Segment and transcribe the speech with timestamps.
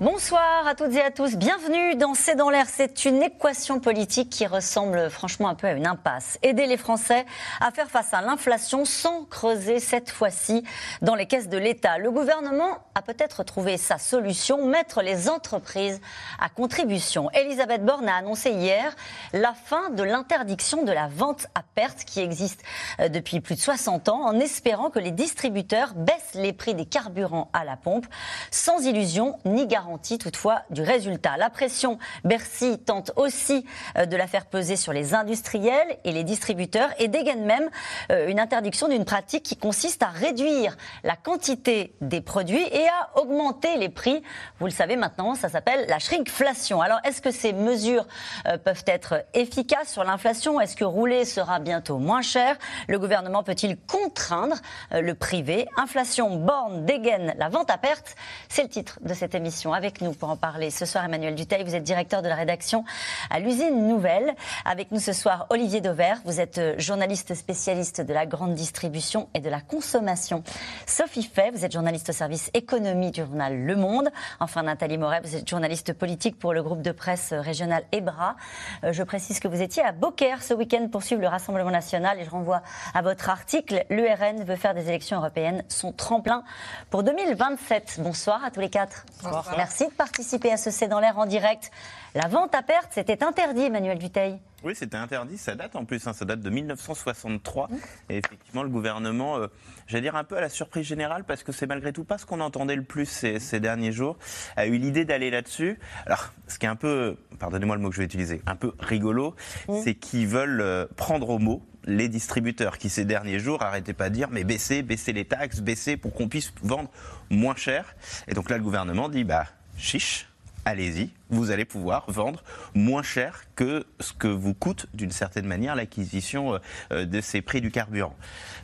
[0.00, 1.36] Bonsoir à toutes et à tous.
[1.36, 2.64] Bienvenue dans C'est dans l'air.
[2.70, 6.38] C'est une équation politique qui ressemble franchement un peu à une impasse.
[6.42, 7.26] Aider les Français
[7.60, 10.64] à faire face à l'inflation sans creuser cette fois-ci
[11.02, 11.98] dans les caisses de l'État.
[11.98, 16.00] Le gouvernement a peut-être trouvé sa solution, mettre les entreprises
[16.40, 17.30] à contribution.
[17.32, 18.96] Elisabeth Borne a annoncé hier
[19.34, 22.62] la fin de l'interdiction de la vente à perte qui existe
[23.00, 26.86] euh, depuis plus de 60 ans en espérant que les distributeurs baissent les prix des
[26.86, 28.06] carburants à la pompe
[28.50, 31.36] sans illusion ni garantie toutefois du résultat.
[31.36, 33.64] La pression, Bercy tente aussi
[33.96, 37.68] euh, de la faire peser sur les industriels et les distributeurs et dégaine même
[38.10, 43.18] euh, une interdiction d'une pratique qui consiste à réduire la quantité des produits et à
[43.18, 44.22] augmenter les prix.
[44.58, 46.80] Vous le savez maintenant, ça s'appelle la shrinkflation.
[46.80, 48.06] Alors est-ce que ces mesures
[48.46, 50.60] euh, peuvent être efficaces sur l'inflation?
[50.60, 52.56] Est-ce que rouler sera bientôt moins cher?
[52.88, 54.56] Le gouvernement peut-il contraindre
[54.90, 55.68] le privé?
[55.76, 58.14] Inflation, borne, dégaine, la vente à perte?
[58.48, 60.68] C'est le titre de cette émission avec nous pour en parler.
[60.68, 62.84] Ce soir, Emmanuel Duteil, vous êtes directeur de la rédaction
[63.30, 64.34] à l'usine Nouvelle.
[64.66, 69.30] Avec nous ce soir, Olivier Dauvert, vous êtes euh, journaliste spécialiste de la grande distribution
[69.32, 70.42] et de la consommation.
[70.84, 74.10] Sophie Fay, vous êtes journaliste au service économie du journal Le Monde.
[74.38, 78.36] Enfin, Nathalie Moret, vous êtes journaliste politique pour le groupe de presse régional EBRA.
[78.84, 82.20] Euh, je précise que vous étiez à Beaucaire ce week-end pour suivre le Rassemblement national
[82.20, 82.60] et je renvoie
[82.92, 83.86] à votre article.
[83.88, 86.44] L'URN veut faire des élections européennes son tremplin
[86.90, 88.00] pour 2027.
[88.00, 89.06] Bonsoir à tous les quatre.
[89.22, 89.54] Bonsoir.
[89.56, 91.70] Merci de participer à ce C'est dans l'air en direct.
[92.14, 94.38] La vente à perte, c'était interdit, Emmanuel Duteil.
[94.62, 95.38] Oui, c'était interdit.
[95.38, 96.06] Ça date en plus.
[96.06, 97.68] Hein, ça date de 1963.
[97.68, 97.76] Mmh.
[98.10, 99.46] Et effectivement, le gouvernement, euh,
[99.86, 102.26] j'allais dire un peu à la surprise générale, parce que c'est malgré tout pas ce
[102.26, 104.18] qu'on entendait le plus ces, derniers jours,
[104.56, 105.78] a eu l'idée d'aller là-dessus.
[106.04, 108.72] Alors, ce qui est un peu, pardonnez-moi le mot que je vais utiliser, un peu
[108.80, 109.34] rigolo,
[109.68, 109.74] mmh.
[109.84, 114.10] c'est qu'ils veulent euh, prendre au mot les distributeurs qui ces derniers jours arrêtaient pas
[114.10, 116.90] de dire mais baissez, baissez les taxes, baissez pour qu'on puisse vendre
[117.30, 117.94] moins cher.
[118.28, 119.46] Et donc là, le gouvernement dit bah
[119.80, 120.28] chiche,
[120.64, 122.42] allez-y, vous allez pouvoir vendre
[122.74, 126.58] moins cher que ce que vous coûte d'une certaine manière l'acquisition euh,
[126.92, 128.14] euh, de ces prix du carburant.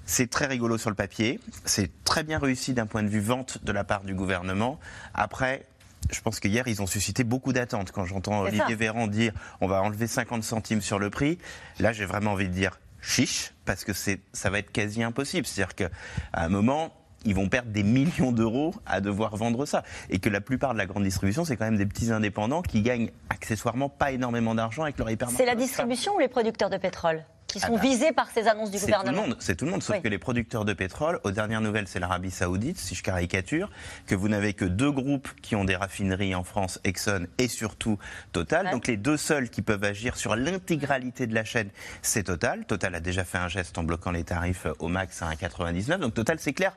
[0.04, 3.64] C'est très rigolo sur le papier, c'est très bien réussi d'un point de vue vente
[3.64, 4.78] de la part du gouvernement.
[5.14, 5.66] Après,
[6.12, 7.90] je pense qu'hier, ils ont suscité beaucoup d'attentes.
[7.90, 11.38] Quand j'entends Olivier Véran dire on va enlever 50 centimes sur le prix,
[11.80, 15.46] là, j'ai vraiment envie de dire chiche, parce que ça va être quasi impossible.
[15.46, 15.90] C'est-à-dire qu'à
[16.32, 16.92] un moment,
[17.26, 19.82] ils vont perdre des millions d'euros à devoir vendre ça.
[20.10, 22.82] Et que la plupart de la grande distribution, c'est quand même des petits indépendants qui
[22.82, 25.42] gagnent accessoirement pas énormément d'argent avec leur hypermarché.
[25.42, 28.48] C'est la distribution ou les producteurs de pétrole qui sont ah bah, visés par ces
[28.48, 29.24] annonces du gouvernement.
[29.38, 32.30] C'est tout le monde, sauf que les producteurs de pétrole, aux dernières nouvelles, c'est l'Arabie
[32.30, 33.70] Saoudite, si je caricature,
[34.06, 37.98] que vous n'avez que deux groupes qui ont des raffineries en France, Exxon et surtout
[38.32, 38.70] Total.
[38.70, 41.70] Donc les deux seuls qui peuvent agir sur l'intégralité de la chaîne,
[42.02, 42.64] c'est Total.
[42.66, 45.98] Total a déjà fait un geste en bloquant les tarifs au max à 1,99.
[45.98, 46.76] Donc Total, c'est clair,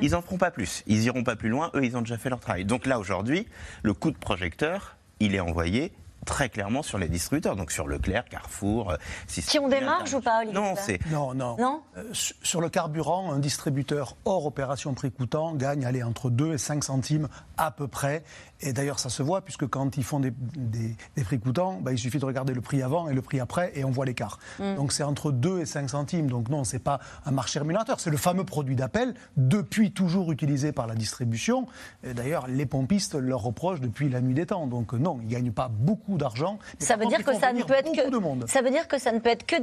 [0.00, 0.82] ils n'en feront pas plus.
[0.86, 1.70] Ils iront pas plus loin.
[1.74, 2.64] Eux, ils ont déjà fait leur travail.
[2.64, 3.46] Donc là, aujourd'hui,
[3.82, 5.92] le coup de projecteur, il est envoyé
[6.24, 8.92] très clairement sur les distributeurs, donc sur Leclerc, Carrefour.
[8.92, 11.56] Euh, qui ont des marges ou pas, Olivier Non, c'est non, non.
[11.58, 16.54] non euh, sur le carburant, un distributeur hors opération prix coûtant gagne aller entre 2
[16.54, 18.22] et 5 centimes à peu près.
[18.60, 20.32] Et d'ailleurs, ça se voit, puisque quand ils font des,
[21.24, 23.84] prix coûtants, bah, il suffit de regarder le prix avant et le prix après, et
[23.84, 24.38] on voit l'écart.
[24.58, 24.74] Mm.
[24.76, 26.28] Donc c'est entre 2 et 5 centimes.
[26.28, 30.30] Donc non, ce n'est pas un marché rémunérateur, c'est le fameux produit d'appel, depuis toujours
[30.32, 31.66] utilisé par la distribution.
[32.04, 34.66] D'ailleurs, les pompistes leur reprochent depuis la nuit des temps.
[34.66, 36.58] Donc non, ils ne gagnent pas beaucoup d'argent.
[36.78, 39.18] Ça veut dire que ça ne peut être que ça veut dire que ça ne
[39.18, 39.60] peut être que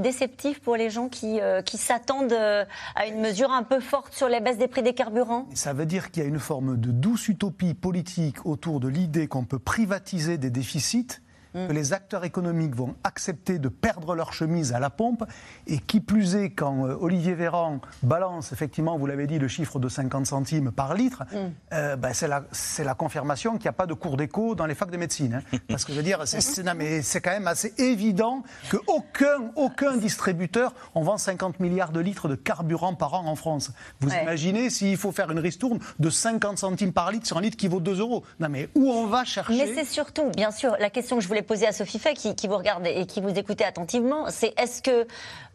[0.00, 2.64] déceptif pour les gens qui, euh, qui s'attendent euh,
[2.94, 5.46] à une mesure un peu forte sur les baisses des prix des carburants.
[5.54, 9.26] Ça veut dire qu'il y a une forme de douce utopie politique autour de l'idée
[9.26, 11.20] qu'on peut privatiser des déficits
[11.54, 11.66] Mm.
[11.68, 15.24] que les acteurs économiques vont accepter de perdre leur chemise à la pompe.
[15.66, 19.78] Et qui plus est, quand euh, Olivier Véran balance, effectivement, vous l'avez dit, le chiffre
[19.78, 21.36] de 50 centimes par litre, mm.
[21.72, 22.44] euh, ben, c'est la,
[22.84, 25.42] la, confirmation qu'il n'y a pas de cours d'écho dans les facs de médecine.
[25.52, 25.58] Hein.
[25.68, 31.18] Parce que je veux dire, c'est quand même assez évident qu'aucun aucun distributeur, on vend
[31.18, 33.72] 50 milliards de litres de carburant par an en France.
[34.00, 37.56] Vous imaginez s'il faut faire une ristourne de 50 centimes par litre sur un litre
[37.56, 40.76] qui vaut 2 euros Non mais où on va chercher Mais c'est surtout, bien sûr,
[40.78, 43.20] la question que je voulais voulais poser à Sophie Fay, qui, vous regarde et qui
[43.20, 45.06] vous écoutait attentivement, c'est est-ce que,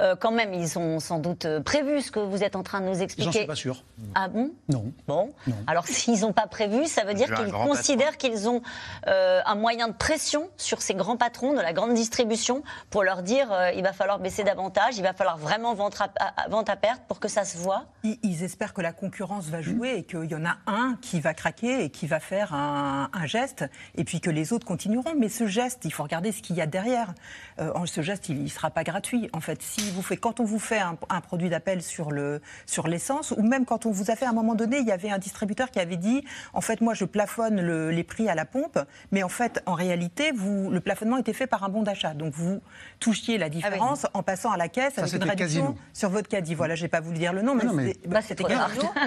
[0.02, 2.88] euh, quand même, ils ont sans doute prévu ce que vous êtes en train de
[2.88, 3.84] nous expliquer J'en suis pas sûr.
[4.14, 4.52] Ah bon?
[4.70, 4.92] Non.
[5.08, 5.34] Bon.
[5.68, 8.62] Alors, s'ils n'ont pas prévu, ça veut dire qu'ils considèrent qu'ils ont
[9.06, 13.48] un moyen de pression sur ces grands patrons de la grande distribution pour leur dire
[13.76, 17.20] il va falloir baisser davantage, il va falloir vraiment vente à, vente à perte pour
[17.20, 17.86] que ça se voit?
[18.04, 21.34] Ils, espèrent que la concurrence va jouer et qu'il y en a un qui va
[21.34, 23.66] craquer et qui va faire un, geste,
[23.96, 25.14] et puis que les autres continueront.
[25.18, 27.14] Mais ce geste, il faut regarder ce qu'il y a derrière.
[27.60, 29.30] Euh, ce geste, il ne sera pas gratuit.
[29.34, 33.40] En fait, si vous fait, quand on vous fait un, produit d'appel sur l'essence, sur
[33.40, 35.18] ou même quand on vous a fait à un moment donné, il y avait un
[35.18, 36.24] distributeur qui avait dit,
[36.54, 38.80] en fait, moi, je plafonne les prix à la pompe,
[39.12, 42.14] mais en fait, en réalité, vous, le plafonnement était fait par un bon d'achat.
[42.14, 42.62] Donc vous
[43.00, 46.56] touchiez la ah différence en passant à la caisse avec une réduction sur votre caddie.
[46.56, 47.96] Voilà, j'ai pas voulu dire le nom, mais, mais...
[48.08, 48.50] Bah, c'était non,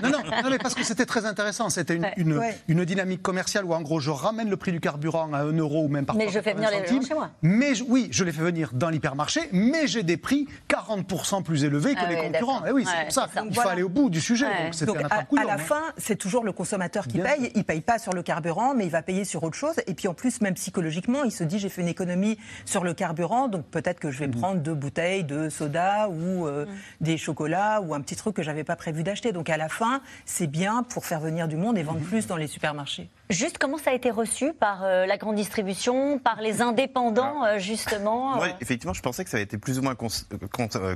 [0.02, 1.68] non, non, mais parce que c'était très intéressant.
[1.70, 5.38] C'était une, une, dynamique commerciale où, en gros, je ramène le prix du carburant à
[5.38, 6.24] 1 euro ou même parfois.
[6.24, 7.30] Mais je fais venir les gens chez moi.
[7.42, 11.94] Mais oui, je les fais venir dans l'hypermarché, mais j'ai des prix 40% plus élevés
[11.94, 12.64] que ah les concurrents.
[12.64, 13.28] Et eh oui, c'est pour ça.
[13.48, 14.46] Il faut aller au bout du sujet.
[14.86, 17.50] Donc, à, à, la fin, c'est toujours le consommateur qui paye.
[17.54, 19.74] Il ne paye pas sur le carburant, mais il va payer sur autre chose.
[19.86, 22.94] Et puis en plus, même psychologiquement, il se dit j'ai fait une économie sur le
[22.94, 24.34] carburant, donc peut-être que je vais mhm.
[24.34, 26.72] prendre deux bouteilles de soda ou euh, mhm.
[27.00, 29.32] des chocolats ou un petit truc que j'avais pas prévu d'acheter.
[29.32, 32.06] Donc à la fin, c'est bien pour faire venir du monde et vendre mhm.
[32.06, 33.08] plus dans les supermarchés.
[33.30, 37.58] Juste comment ça a été reçu par euh, la grande distribution, par les indépendants, euh,
[37.58, 39.94] justement Oui, effectivement, je pensais que ça avait été plus ou moins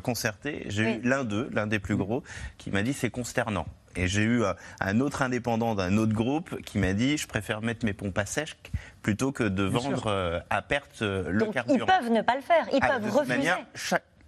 [0.02, 0.64] concerté.
[0.68, 2.22] J'ai eu l'un d'eux, l'un des plus gros,
[2.56, 3.66] qui m'a dit c'est consternant.
[3.94, 4.42] Et j'ai eu
[4.80, 8.24] un autre indépendant d'un autre groupe qui m'a dit je préfère mettre mes pompes à
[8.24, 8.56] sèche
[9.02, 11.78] plutôt que de vendre à perte le Donc, carburant.
[11.78, 13.50] Ils peuvent ne pas le faire, ils ah, peuvent refuser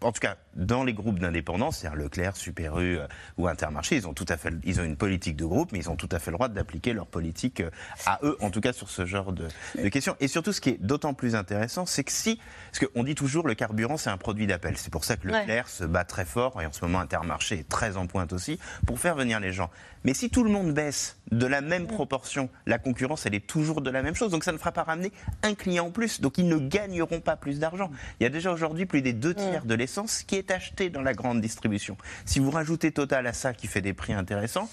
[0.04, 3.06] en tout cas, dans les groupes d'indépendance, c'est-à-dire Leclerc, Super U euh,
[3.38, 5.90] ou Intermarché, ils ont tout à fait, ils ont une politique de groupe, mais ils
[5.90, 7.70] ont tout à fait le droit d'appliquer leur politique euh,
[8.06, 9.48] à eux, en tout cas sur ce genre de,
[9.88, 10.16] questions.
[10.20, 12.40] Et surtout, ce qui est d'autant plus intéressant, c'est que si,
[12.72, 14.76] parce qu'on dit toujours le carburant, c'est un produit d'appel.
[14.76, 17.68] C'est pour ça que Leclerc se bat très fort, et en ce moment Intermarché est
[17.68, 19.70] très en pointe aussi, pour faire venir les gens.
[20.04, 23.80] Mais si tout le monde baisse de la même proportion, la concurrence, elle est toujours
[23.80, 24.30] de la même chose.
[24.30, 25.12] Donc ça ne fera pas ramener
[25.42, 26.20] un client en plus.
[26.20, 27.90] Donc ils ne gagneront pas plus d'argent.
[28.20, 31.02] Il y a déjà aujourd'hui plus des deux tiers de l'essence qui est acheté dans
[31.02, 31.96] la grande distribution.
[32.24, 34.68] Si vous rajoutez Total à ça, qui fait des prix intéressants,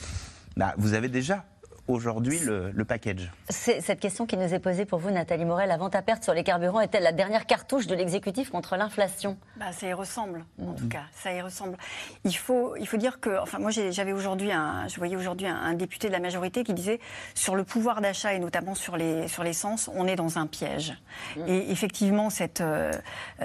[0.58, 1.46] bah, vous avez déjà
[1.92, 5.70] aujourd'hui le, package C'est cette question qui nous est posée pour vous, Nathalie Morel.
[5.70, 9.38] La vente à perte sur les carburants est-elle la dernière cartouche de l'exécutif contre l'inflation?
[9.58, 11.04] Bah, Ça y ressemble, en tout cas.
[11.14, 11.78] Ça y ressemble.
[12.24, 15.74] Il faut, il faut dire que, enfin, moi, j'avais aujourd'hui, un, je voyais aujourd'hui un,
[15.74, 17.00] député de la majorité qui disait
[17.34, 20.94] sur le pouvoir d'achat et notamment sur les sur l'essence, on est dans un piège.
[21.38, 21.48] Mm.
[21.48, 22.92] Et effectivement, cette, euh,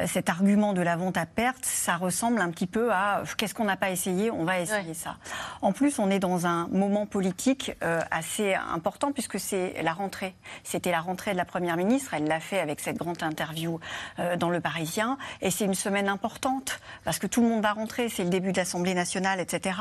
[0.06, 3.64] cet argument de la vente à perte, ça ressemble un petit peu à qu'est-ce qu'on
[3.64, 5.16] n'a pas essayé, on va essayer ça.
[5.62, 9.92] En plus, on est dans un moment politique euh, assez c'est important puisque c'est la
[9.92, 10.34] rentrée.
[10.62, 12.12] C'était la rentrée de la Première ministre.
[12.12, 13.80] Elle l'a fait avec cette grande interview
[14.18, 15.16] euh, dans Le Parisien.
[15.40, 18.10] Et c'est une semaine importante parce que tout le monde va rentrer.
[18.10, 19.78] C'est le début de l'Assemblée nationale, etc.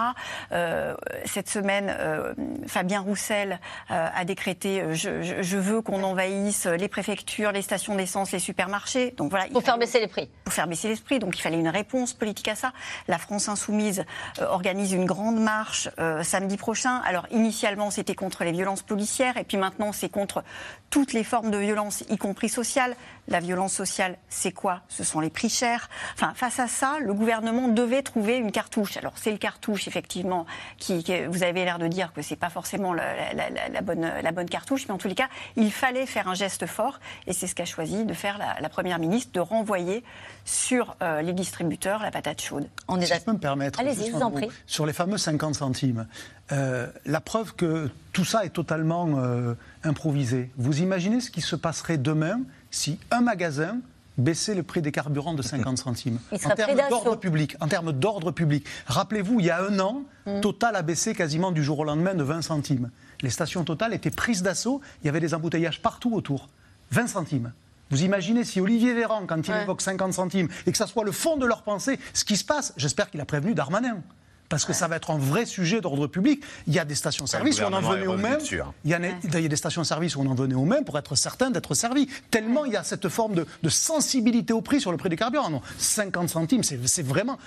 [0.53, 2.33] Euh, cette semaine, euh,
[2.67, 3.59] Fabien Roussel
[3.89, 9.11] a décrété je, veux qu'on envahisse les préfectures, les stations d'essence, les supermarchés.
[9.11, 9.47] Donc voilà.
[9.47, 10.29] Pour faire baisser les prix.
[10.43, 11.19] Pour faire baisser les prix.
[11.19, 12.71] Donc il fallait une réponse politique à ça.
[13.07, 14.05] La France Insoumise
[14.39, 15.89] organise une grande marche
[16.23, 17.01] samedi prochain.
[17.05, 20.43] Alors initialement, c'était contre les violences policières, et puis maintenant c'est contre
[20.89, 22.95] toutes les formes de violence, y compris sociales.
[23.27, 24.81] La violence sociale, c'est quoi?
[24.87, 25.89] Ce sont les prix chers.
[26.13, 28.97] Enfin, face à ça, le gouvernement devait trouver une cartouche.
[28.97, 30.45] Alors c'est le cartouche, effectivement,
[30.77, 34.87] qui, vous avez l'air de dire que c'est pas forcément la, bonne, la bonne cartouche,
[34.87, 37.65] mais en tous les cas, il fallait faire un geste fort, et c'est ce qu'a
[37.65, 40.03] choisi de faire la, première ministre, de renvoyer
[40.43, 42.67] sur euh, les distributeurs la patate chaude.
[42.87, 44.49] On est si je peux me permettre, Allez-y, vous en prie.
[44.65, 46.07] Sur les fameux 50 centimes,
[46.51, 50.51] euh, la preuve que tout ça est totalement euh, improvisé.
[50.57, 53.77] Vous imaginez ce qui se passerait demain si un magasin
[54.17, 57.57] baissait le prix des carburants de 50 centimes en termes d'ordre public.
[57.59, 58.65] En termes d'ordre public.
[58.85, 60.41] Rappelez-vous, il y a un an, mm.
[60.41, 62.91] Total a baissé quasiment du jour au lendemain de 20 centimes.
[63.21, 66.49] Les stations Total étaient prises d'assaut, il y avait des embouteillages partout autour.
[66.91, 67.51] 20 centimes.
[67.89, 71.11] Vous imaginez si Olivier Véran, quand il évoque 50 centimes, et que ça soit le
[71.11, 74.01] fond de leur pensée, ce qui se passe, j'espère qu'il a prévenu Darmanin
[74.49, 76.43] parce que ça va être un vrai sujet d'ordre public.
[76.67, 78.39] Il y a des stations-service où on en venait au même.
[78.83, 81.73] Il y, a, des stations-service où on en venait au même pour être certain d'être
[81.73, 82.07] servi.
[82.31, 85.49] Tellement il y a cette forme de, sensibilité au prix sur le prix des carburants.
[85.49, 87.37] Non, 50 centimes, c'est vraiment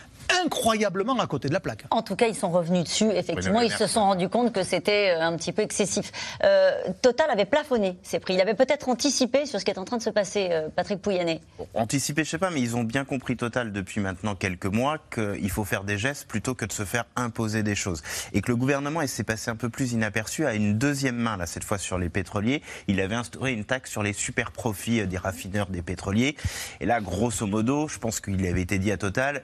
[0.45, 1.85] incroyablement à côté de la plaque.
[1.91, 3.11] En tout cas, ils sont revenus dessus.
[3.11, 6.13] Effectivement, ils se sont rendus compte que c'était euh, un petit peu excessif.
[6.45, 8.35] Euh, Total avait plafonné ses prix.
[8.35, 11.01] Il avait peut-être anticipé sur ce qui est en train de se passer, euh, Patrick
[11.01, 11.41] Pouyanné.
[11.75, 15.51] anticipé, je sais pas, mais ils ont bien compris Total depuis maintenant quelques mois qu'il
[15.51, 18.03] faut faire des gestes plutôt que de se faire imposer des choses.
[18.33, 21.47] Et que le gouvernement s'est passé un peu plus inaperçu à une deuxième main, là,
[21.47, 22.63] cette fois sur les pétroliers.
[22.89, 26.37] Il avait instauré une taxe sur les super profits des raffineurs des pétroliers.
[26.81, 29.43] Et là, grosso modo, je pense qu'il avait été dit à Total,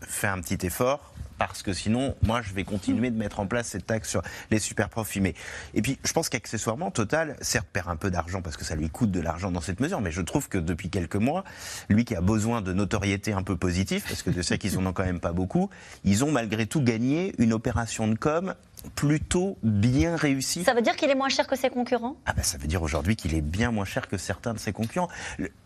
[0.00, 3.68] fait un petit effort, parce que sinon, moi, je vais continuer de mettre en place
[3.68, 5.20] cette taxe sur les super profits.
[5.20, 5.34] Mais,
[5.74, 8.88] et puis, je pense qu'accessoirement, Total, certes, perd un peu d'argent parce que ça lui
[8.88, 11.44] coûte de l'argent dans cette mesure, mais je trouve que depuis quelques mois,
[11.88, 14.86] lui qui a besoin de notoriété un peu positive, parce que de ça qu'ils en
[14.86, 15.68] ont quand même pas beaucoup,
[16.04, 18.54] ils ont malgré tout gagné une opération de com
[18.94, 20.64] plutôt bien réussie.
[20.64, 22.16] Ça veut dire qu'il est moins cher que ses concurrents?
[22.26, 24.72] Ah ben, ça veut dire aujourd'hui qu'il est bien moins cher que certains de ses
[24.72, 25.08] concurrents.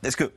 [0.03, 0.33] Est-ce que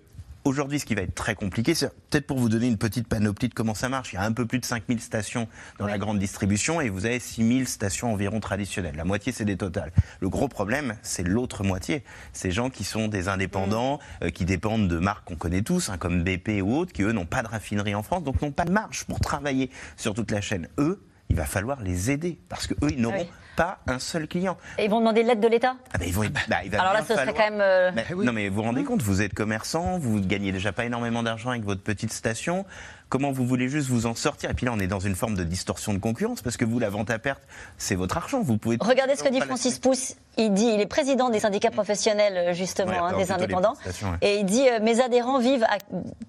[0.46, 3.48] Aujourd'hui, ce qui va être très compliqué, c'est peut-être pour vous donner une petite panoplie
[3.48, 4.12] de comment ça marche.
[4.12, 5.48] Il y a un peu plus de 5000 stations
[5.80, 8.98] dans la grande distribution et vous avez 6000 stations environ traditionnelles.
[8.98, 9.94] La moitié, c'est des totales.
[10.20, 12.04] Le gros problème, c'est l'autre moitié.
[12.34, 14.26] Ces gens qui sont des indépendants, mm.
[14.26, 17.14] euh, qui dépendent de marques qu'on connaît tous, hein, comme BP ou autres, qui eux
[17.14, 20.30] n'ont pas de raffinerie en France, donc n'ont pas de marge pour travailler sur toute
[20.30, 20.68] la chaîne.
[20.78, 24.28] Eux, il va falloir les aider parce que eux, ils n'auront ah pas un seul
[24.28, 24.58] client.
[24.78, 25.76] Et ils vont demander l'aide de l'État?
[25.94, 27.62] Ah ben, ils vont, bah, Alors là, ce serait quand même.
[27.62, 31.24] Euh, non, mais vous vous rendez compte, vous êtes commerçant, vous gagnez déjà pas énormément
[31.24, 32.66] d'argent avec votre petite station.
[33.10, 34.50] Comment vous voulez juste vous en sortir?
[34.50, 36.80] Et puis là, on est dans une forme de distorsion de concurrence parce que vous,
[36.80, 37.44] la vente à perte,
[37.78, 38.42] c'est votre argent.
[38.42, 38.78] Vous pouvez.
[38.82, 40.16] Regardez ce que dit Francis Pousse.
[40.38, 43.76] Il dit, il est président des syndicats professionnels euh, justement, hein, des indépendants,
[44.24, 45.78] et il dit euh, mes adhérents vivent à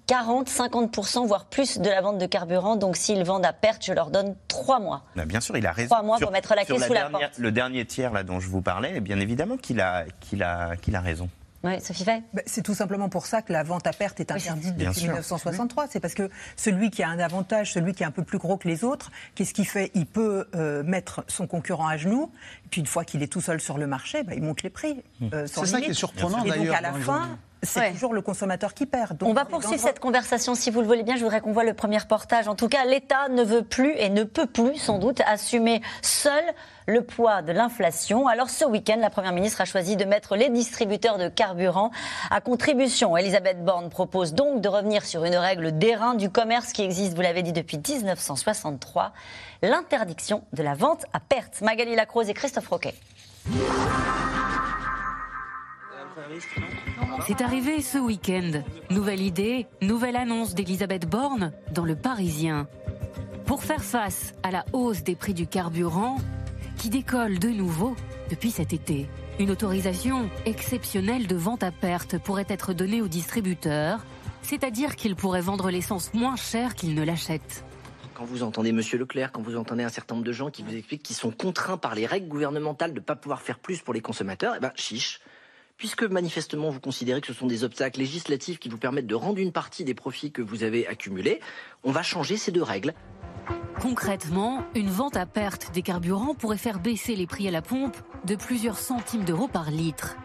[0.05, 2.75] 40, 50 voire plus de la vente de carburant.
[2.75, 5.01] Donc s'ils vendent à perte, je leur donne trois mois.
[5.15, 5.89] Bah, bien sûr, il a raison.
[5.89, 8.61] Trois mois pour mettre la clé sous la Le dernier tiers là dont je vous
[8.61, 11.29] parlais, bien évidemment qu'il a, qu'il a, qu'il a raison.
[11.65, 12.21] Oui, Sophie Fay.
[12.31, 15.87] Bah, c'est tout simplement pour ça que la vente à perte est interdite depuis 1963.
[15.89, 18.57] C'est parce que celui qui a un avantage, celui qui est un peu plus gros
[18.57, 19.89] que les autres, qu'est-ce qu'il fait?
[19.95, 22.31] Il peut euh, mettre son concurrent à genoux,
[22.65, 24.69] et puis une fois qu'il est tout seul sur le marché, bah, il monte les
[24.69, 25.03] prix.
[25.19, 25.27] Mmh.
[25.33, 26.57] Euh, c'est ça qui est surprenant d'ailleurs.
[26.57, 29.21] Et donc à la fin, c'est toujours le consommateur qui perd.
[29.23, 31.15] on va poursuivre cette conversation si vous le voulez bien.
[31.15, 32.47] Je voudrais qu'on voit le premier reportage.
[32.47, 36.43] En tout cas, l'État ne veut plus et ne peut plus, sans doute, assumer seul
[36.87, 38.27] le poids de l'inflation.
[38.27, 41.91] Alors ce week-end, la Première ministre a choisi de mettre les distributeurs de carburant
[42.29, 43.17] à contribution.
[43.17, 47.21] Elisabeth Borne propose donc de revenir sur une règle d'airain du commerce qui existe, vous
[47.21, 49.13] l'avez dit, depuis 1963,
[49.61, 51.61] l'interdiction de la vente à perte.
[51.61, 52.95] Magali Lacrose et Christophe Roquet.
[57.27, 58.63] C'est arrivé ce week-end.
[58.89, 62.67] Nouvelle idée, nouvelle annonce d'Elisabeth Borne dans le Parisien.
[63.45, 66.17] Pour faire face à la hausse des prix du carburant,
[66.77, 67.95] qui décolle de nouveau
[68.29, 69.07] depuis cet été,
[69.39, 74.03] une autorisation exceptionnelle de vente à perte pourrait être donnée aux distributeurs,
[74.41, 77.63] c'est-à-dire qu'ils pourraient vendre l'essence moins cher qu'ils ne l'achètent.
[78.13, 80.73] Quand vous entendez Monsieur Leclerc, quand vous entendez un certain nombre de gens qui vous
[80.73, 83.93] expliquent qu'ils sont contraints par les règles gouvernementales de ne pas pouvoir faire plus pour
[83.93, 85.19] les consommateurs, eh ben chiche,
[85.77, 89.39] Puisque manifestement vous considérez que ce sont des obstacles législatifs qui vous permettent de rendre
[89.39, 91.41] une partie des profits que vous avez accumulés,
[91.83, 92.93] on va changer ces deux règles.
[93.81, 97.97] Concrètement, une vente à perte des carburants pourrait faire baisser les prix à la pompe
[98.25, 100.15] de plusieurs centimes d'euros par litre.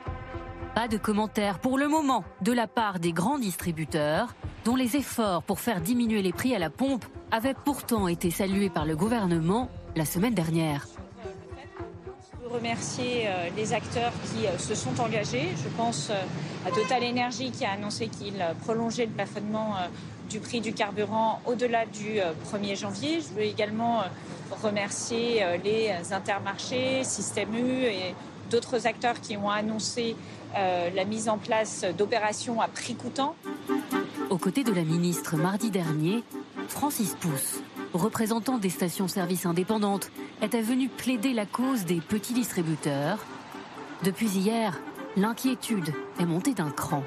[0.76, 5.42] Pas de commentaires pour le moment de la part des grands distributeurs, dont les efforts
[5.42, 9.68] pour faire diminuer les prix à la pompe avaient pourtant été salués par le gouvernement
[9.96, 10.86] la semaine dernière
[12.50, 15.48] remercier euh, les acteurs qui euh, se sont engagés.
[15.62, 19.74] Je pense euh, à Total Energy qui a annoncé qu'il prolongeait le plafonnement
[20.28, 22.20] du prix du carburant au-delà du
[22.52, 23.20] 1er janvier.
[23.20, 24.02] Je veux également
[24.62, 28.14] remercier les intermarchés, Système U et
[28.50, 30.16] d'autres acteurs qui ont annoncé
[30.54, 33.34] la mise en place d'opérations à prix coûtant.
[34.28, 36.22] Aux côtés de la ministre mardi dernier,
[36.68, 37.62] Francis Pousse
[37.94, 40.10] représentant des stations-service indépendantes,
[40.42, 43.18] était venu plaider la cause des petits distributeurs.
[44.04, 44.80] Depuis hier,
[45.16, 47.02] l'inquiétude est montée d'un cran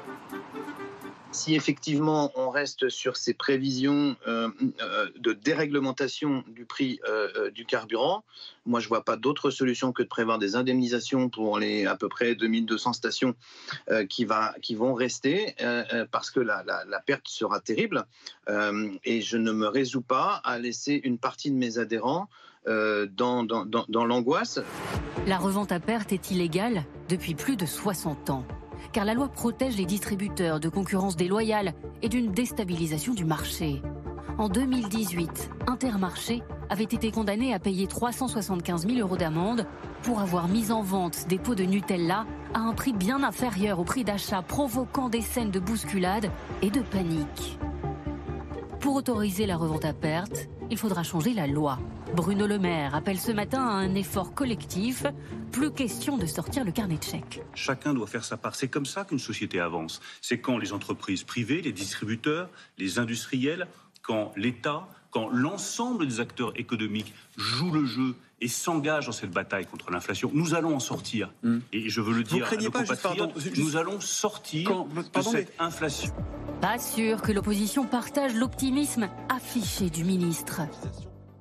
[1.34, 4.48] si effectivement on reste sur ces prévisions euh,
[4.80, 8.24] euh, de déréglementation du prix euh, du carburant,
[8.64, 11.96] moi je ne vois pas d'autre solution que de prévoir des indemnisations pour les à
[11.96, 13.34] peu près 2200 stations
[14.08, 15.54] qui, va, qui vont rester
[16.10, 18.06] parce que la, la, perte sera terrible
[19.04, 22.28] et je ne me résous pas à laisser une partie de mes adhérents
[22.66, 24.60] dans, dans, dans, dans l'angoisse.
[25.26, 28.46] La revente à perte est illégale depuis plus de 60 ans
[28.94, 33.82] car la loi protège les distributeurs de concurrence déloyale et d'une déstabilisation du marché.
[34.38, 39.66] En 2018, Intermarché avait été condamné à payer 375 000 euros d'amende
[40.02, 42.24] pour avoir mis en vente des pots de Nutella
[42.54, 46.30] à un prix bien inférieur au prix d'achat, provoquant des scènes de bousculade
[46.62, 47.58] et de panique.
[48.78, 51.80] Pour autoriser la revente à perte, il faudra changer la loi.
[52.14, 55.04] Bruno Le Maire appelle ce matin à un effort collectif.
[55.52, 57.42] Plus question de sortir le carnet de chèques.
[57.54, 58.54] Chacun doit faire sa part.
[58.54, 60.00] C'est comme ça qu'une société avance.
[60.20, 63.66] C'est quand les entreprises privées, les distributeurs, les industriels,
[64.02, 69.66] quand l'État, quand l'ensemble des acteurs économiques jouent le jeu et s'engagent dans cette bataille
[69.66, 71.32] contre l'inflation, nous allons en sortir.
[71.42, 71.58] Hmm.
[71.72, 74.88] Et je veux le dire à nos pas, juste, pardon, juste- nous allons sortir Quand-
[74.92, 76.12] de cette inflation.
[76.60, 80.62] Pas sûr que l'opposition partage l'optimisme affiché du ministre.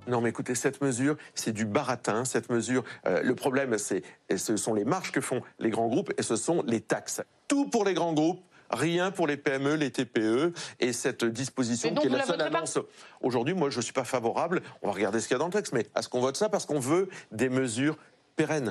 [0.08, 2.26] Non, mais écoutez, cette mesure, c'est du baratin.
[2.26, 4.04] Cette mesure, euh, le problème, c'est,
[4.36, 7.22] ce sont les marges que font les grands groupes et ce sont les taxes.
[7.48, 8.42] Tout pour les grands groupes.
[8.70, 12.80] Rien pour les PME, les TPE et cette disposition qui est la la seule annonce.
[13.22, 14.64] Aujourd'hui, moi, je ne suis pas favorable.
[14.82, 16.38] On va regarder ce qu'il y a dans le texte, mais à ce qu'on vote
[16.38, 17.98] ça parce qu'on veut des mesures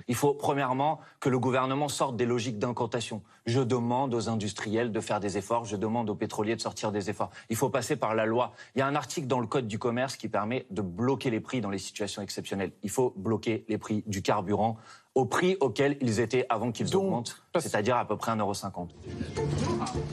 [0.08, 3.22] Il faut premièrement que le gouvernement sorte des logiques d'incantation.
[3.46, 7.10] Je demande aux industriels de faire des efforts, je demande aux pétroliers de sortir des
[7.10, 7.30] efforts.
[7.48, 8.52] Il faut passer par la loi.
[8.74, 11.40] Il y a un article dans le Code du commerce qui permet de bloquer les
[11.40, 12.72] prix dans les situations exceptionnelles.
[12.82, 14.76] Il faut bloquer les prix du carburant
[15.14, 18.88] au prix auquel ils étaient avant qu'ils augmentent, c'est-à-dire à peu près 1,50€.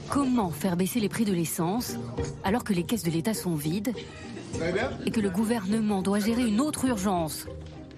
[0.09, 1.95] Comment faire baisser les prix de l'essence
[2.43, 3.93] alors que les caisses de l'État sont vides
[5.05, 7.45] et que le gouvernement doit gérer une autre urgence,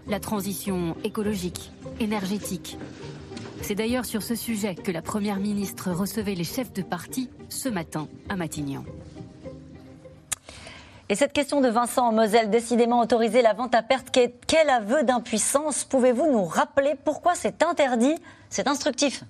[0.08, 2.78] la transition écologique, énergétique
[3.62, 7.70] C'est d'ailleurs sur ce sujet que la Première ministre recevait les chefs de parti ce
[7.70, 8.84] matin à Matignon.
[11.10, 14.18] Et cette question de Vincent en Moselle, décidément autoriser la vente à perte,
[14.48, 15.84] quel aveu d'impuissance?
[15.84, 18.16] Pouvez-vous nous rappeler pourquoi c'est interdit?
[18.50, 19.26] C'est instructif.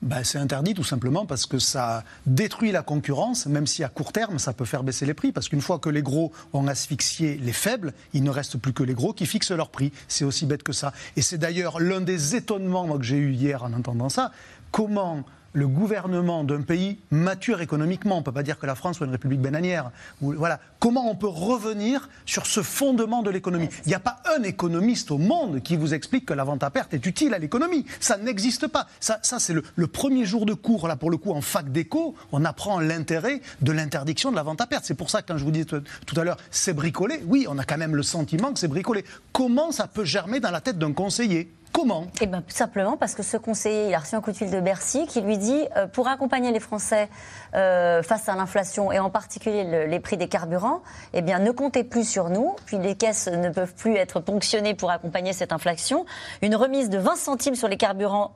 [0.00, 4.12] Ben, c'est interdit tout simplement parce que ça détruit la concurrence, même si à court
[4.12, 5.32] terme ça peut faire baisser les prix.
[5.32, 8.84] Parce qu'une fois que les gros ont asphyxié les faibles, il ne reste plus que
[8.84, 9.92] les gros qui fixent leur prix.
[10.06, 10.92] C'est aussi bête que ça.
[11.16, 14.30] Et c'est d'ailleurs l'un des étonnements que j'ai eu hier en entendant ça.
[14.70, 18.96] Comment le gouvernement d'un pays mature économiquement, on ne peut pas dire que la France
[18.98, 19.90] soit une république bananière.
[20.20, 20.60] Voilà.
[20.78, 23.68] Comment on peut revenir sur ce fondement de l'économie?
[23.84, 26.70] Il n'y a pas un économiste au monde qui vous explique que la vente à
[26.70, 27.86] perte est utile à l'économie.
[27.98, 28.86] Ça n'existe pas.
[29.00, 32.14] Ça, ça c'est le, premier jour de cours, là, pour le coup, en fac d'éco,
[32.30, 34.84] on apprend l'intérêt de l'interdiction de la vente à perte.
[34.84, 37.46] C'est pour ça que quand je vous dis tout, tout à l'heure, c'est bricolé, oui,
[37.48, 39.04] on a quand même le sentiment que c'est bricolé.
[39.32, 41.50] Comment ça peut germer dans la tête d'un conseiller?
[41.78, 42.08] Comment?
[42.20, 44.58] Eh bien, simplement parce que ce conseiller, il a reçu un coup de fil de
[44.58, 47.08] Bercy qui lui dit euh, pour accompagner les Français
[47.54, 50.82] euh, face à l'inflation et en particulier le- les prix des carburants,
[51.14, 52.54] eh bien, ne comptez plus sur nous.
[52.66, 56.04] Puis les caisses ne peuvent plus être ponctionnées pour accompagner cette inflation.
[56.42, 58.34] Une remise de 20 centimes sur les carburants,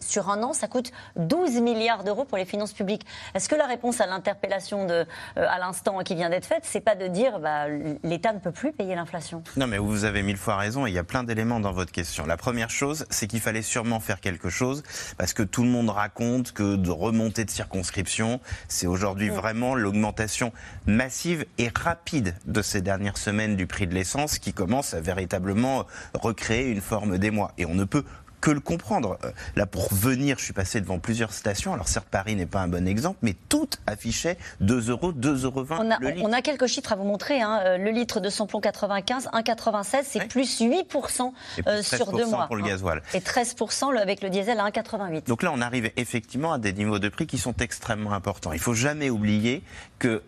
[0.00, 3.06] sur un an, ça coûte 12 milliards d'euros pour les finances publiques.
[3.34, 5.04] Est-ce que la réponse à l'interpellation euh,
[5.36, 7.66] à l'instant qui vient d'être faite, c'est pas de dire bah,
[8.02, 9.42] l'État ne peut plus payer l'inflation?
[9.56, 10.86] Non, mais vous avez mille fois raison.
[10.86, 12.26] Il y a plein d'éléments dans votre question.
[12.26, 14.82] La première chose, c'est qu'il fallait sûrement faire quelque chose
[15.18, 20.52] parce que tout le monde raconte que de remonter de circonscription, c'est aujourd'hui vraiment l'augmentation
[20.86, 25.86] massive et rapide de ces dernières semaines du prix de l'essence qui commence à véritablement
[26.14, 27.52] recréer une forme d'émoi.
[27.58, 28.04] Et on ne peut
[28.42, 29.16] que le comprendre.
[29.24, 31.72] Euh, Là, pour venir, je suis passé devant plusieurs stations.
[31.72, 35.64] Alors, certes, Paris n'est pas un bon exemple, mais toutes affichaient 2 euros, 2,20 euros
[35.70, 36.28] On a, le litre.
[36.28, 37.40] on a quelques chiffres à vous montrer.
[37.40, 37.60] hein.
[37.64, 42.24] Euh, Le litre de samplon 95, 1,96, c'est plus 8% Et plus euh, sur deux
[42.24, 42.46] 13% mois.
[42.48, 42.68] pour le hein.
[42.68, 43.02] gasoil.
[43.14, 45.26] Et 13% le- avec le diesel à 1,88.
[45.28, 48.52] Donc là, on arrive effectivement à des niveaux de prix qui sont extrêmement importants.
[48.52, 49.62] Il faut jamais oublier
[49.98, 50.22] que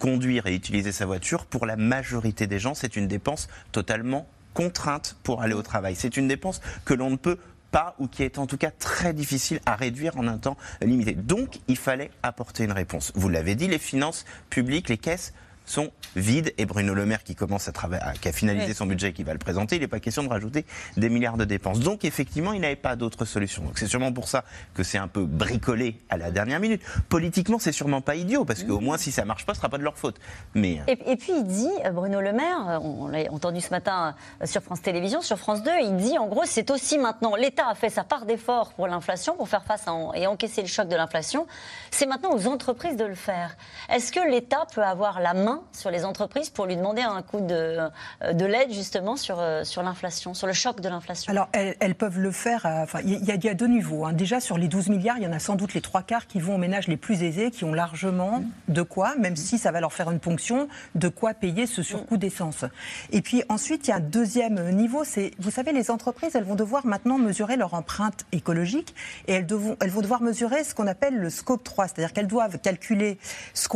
[0.00, 5.16] conduire et utiliser sa voiture, pour la majorité des gens, c'est une dépense totalement contrainte
[5.22, 5.94] pour aller au travail.
[5.94, 7.38] C'est une dépense que l'on ne peut
[7.70, 11.12] pas ou qui est en tout cas très difficile à réduire en un temps limité.
[11.12, 13.12] Donc, il fallait apporter une réponse.
[13.16, 15.34] Vous l'avez dit, les finances publiques, les caisses
[15.64, 18.74] sont vides et Bruno Le Maire qui commence à travailler, qui a finalisé Oui.
[18.74, 20.64] son budget et qui va le présenter, il n'est pas question de rajouter
[20.96, 21.80] des milliards de dépenses.
[21.80, 23.62] Donc effectivement, il n'avait pas d'autre solution.
[23.62, 26.82] Donc c'est sûrement pour ça que c'est un peu bricolé à la dernière minute.
[27.08, 29.78] Politiquement, c'est sûrement pas idiot parce qu'au moins si ça marche pas, ce sera pas
[29.78, 30.16] de leur faute.
[30.54, 33.70] Mais Et, et puis il dit, euh, Bruno Le Maire, euh, on, l'a entendu ce
[33.70, 37.34] matin euh, sur France Télévisions, sur France 2, il dit en gros c'est aussi maintenant,
[37.36, 40.68] l'État a fait sa part d'effort pour l'inflation, pour faire face à, et encaisser le
[40.68, 41.46] choc de l'inflation,
[41.90, 43.56] c'est maintenant aux entreprises de le faire.
[43.90, 47.40] Est-ce que l'État peut avoir la main sur les entreprises pour lui demander un coup
[47.40, 47.88] de,
[48.22, 51.94] euh, de l'aide justement sur, euh, sur l'inflation, sur le choc de l'inflation Alors, elles,
[51.94, 52.66] peuvent le faire.
[53.04, 54.04] il y, a- deux niveaux.
[54.04, 54.12] hein.
[54.12, 56.40] Déjà, sur les 12 milliards, il y en a sans doute les trois quarts qui
[56.40, 59.80] vont aux ménages les plus aisés, qui ont largement de quoi, même si ça va
[59.80, 62.64] leur faire une ponction, de quoi payer ce surcoût d'essence.
[63.12, 65.04] Et puis ensuite, il y a un deuxième niveau.
[65.04, 68.94] C'est, vous savez, les entreprises, elles vont devoir maintenant mesurer leur empreinte écologique
[69.28, 69.46] et elles,
[69.80, 73.18] elles vont devoir mesurer ce qu'on appelle le scope 3, c'est-à-dire qu'elles doivent calculer
[73.52, 73.68] ce,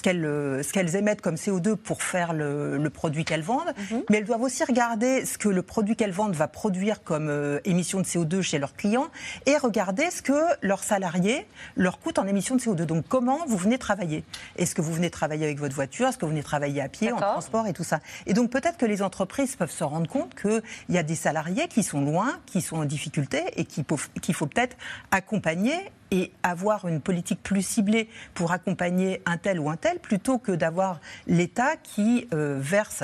[0.00, 3.72] qu'elles, euh, ce qu'elles émettent comme CO2 pour faire le, le produit qu'elles vendent,
[4.10, 7.60] mais elles doivent aussi regarder ce que le produit qu'elles vendent va produire comme euh,
[7.64, 9.08] émission de CO2 chez leurs clients
[9.46, 11.46] et regarder ce que leurs salariés
[11.76, 12.84] leur coûtent en émission de CO2.
[12.84, 14.24] Donc comment vous venez travailler?
[14.56, 16.08] Est-ce que vous venez travailler avec votre voiture?
[16.08, 18.00] Est-ce que vous venez travailler à pied, en transport et tout ça?
[18.26, 21.68] Et donc peut-être que les entreprises peuvent se rendre compte qu'il y a des salariés
[21.68, 24.76] qui sont loin, qui sont en difficulté et qu'il faut, qu'il faut peut-être
[25.10, 25.74] accompagner
[26.12, 30.52] et avoir une politique plus ciblée pour accompagner un tel ou un tel, plutôt que
[30.52, 33.02] d'avoir l'État qui euh, verse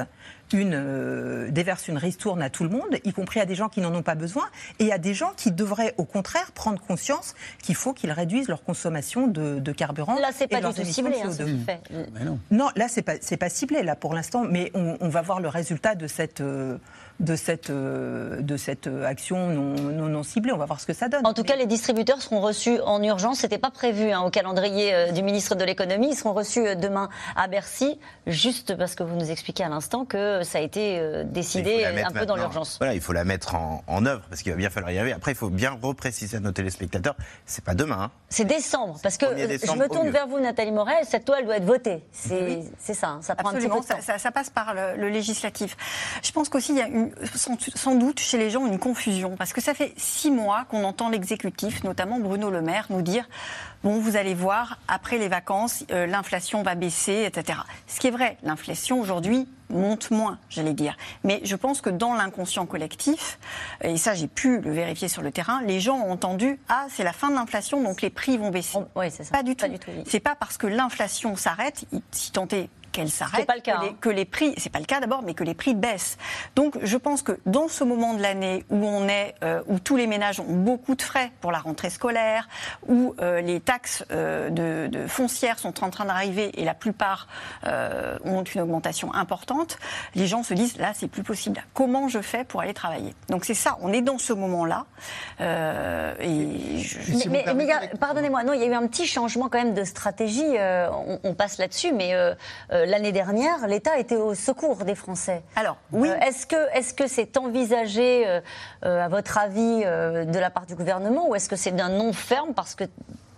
[0.52, 3.80] une, euh, déverse une ristourne à tout le monde, y compris à des gens qui
[3.80, 4.44] n'en ont pas besoin,
[4.78, 8.62] et à des gens qui devraient au contraire prendre conscience qu'il faut qu'ils réduisent leur
[8.62, 10.14] consommation de, de carburant.
[10.14, 11.46] Là, c'est et pas leurs du tout émissions ciblé, de hein, ce CO2.
[11.46, 11.80] qu'il fait.
[12.14, 12.38] Mais non.
[12.50, 15.48] Non, là, c'est pas, pas ciblé, là, pour l'instant, mais on, on va voir le
[15.48, 16.78] résultat de cette, euh,
[17.20, 20.52] de cette, euh, de cette euh, action non, non, non ciblée.
[20.52, 21.26] On va voir ce que ça donne.
[21.26, 23.38] En tout cas, les distributeurs seront reçus en urgence.
[23.40, 26.10] C'était pas prévu hein, au calendrier euh, du ministre de l'économie.
[26.10, 30.42] Ils seront reçus demain à Bercy, juste parce que vous nous expliquez à l'instant que
[30.44, 32.76] ça a été décidé un peu dans l'urgence.
[32.78, 35.12] Voilà, il faut la mettre en, en œuvre parce qu'il va bien falloir y arriver.
[35.12, 37.98] Après, il faut bien repréciser à nos téléspectateurs, c'est pas demain.
[38.04, 38.10] hein.
[38.28, 41.04] C'est décembre, parce que 1er décembre, je me tourne vers vous, Nathalie Morel.
[41.04, 42.04] Cette loi, elle doit être votée.
[42.12, 43.08] C'est c'est ça.
[43.08, 44.18] hein, ça prend Absolument, un petit peu de ça, temps.
[44.18, 45.76] ça- ça passe par le, le législatif.
[46.22, 49.36] Je pense qu'aussi, il y a une- sans, sans doute chez les gens une confusion,
[49.36, 53.28] parce que ça fait six mois qu'on entend l'exécutif, notamment Bruno Le Maire, nous dire
[53.82, 57.60] bon, vous allez voir, après les vacances, euh, l'inflation va baisser, etc.
[57.86, 60.96] Ce qui est vrai, l'inflation aujourd'hui monte moins, j'allais dire.
[61.24, 63.38] Mais je pense que dans l'inconscient collectif,
[63.82, 67.04] et ça j'ai pu le vérifier sur le terrain, les gens ont entendu ah c'est
[67.04, 68.78] la fin de l'inflation donc les prix vont baisser.
[68.94, 69.32] Oui, c'est ça.
[69.32, 69.66] Pas du tout.
[69.66, 70.04] Pas du tout, oui.
[70.06, 73.82] C'est pas parce que l'inflation s'arrête, si tant est qu'elle s'arrête, pas le cas, que,
[73.82, 73.96] les, hein.
[74.00, 76.16] que les prix, c'est pas le cas d'abord, mais que les prix baissent.
[76.56, 79.96] Donc je pense que dans ce moment de l'année où on est, euh, où tous
[79.96, 82.48] les ménages ont beaucoup de frais pour la rentrée scolaire,
[82.88, 87.28] où euh, les taxes euh, de, de foncières sont en train d'arriver et la plupart
[88.24, 89.57] ont une augmentation importante,
[90.14, 91.62] les gens se disent là c'est plus possible.
[91.74, 93.14] Comment je fais pour aller travailler?
[93.28, 94.84] Donc c'est ça, on est dans ce moment-là.
[95.40, 99.48] Euh, et je- Si Mais, avec- pardonnez-moi, non, il y a eu un petit changement
[99.48, 100.44] quand même de stratégie.
[100.58, 102.34] euh, on, on passe là-dessus, mais euh,
[102.70, 105.42] l'année dernière, l'État était au secours des Français.
[105.56, 106.08] Alors oui.
[106.26, 108.26] Est-ce que est-ce que c'est envisagé,
[108.82, 112.54] à votre avis, de la part du gouvernement, ou est-ce que c'est d'un non ferme
[112.54, 112.84] parce que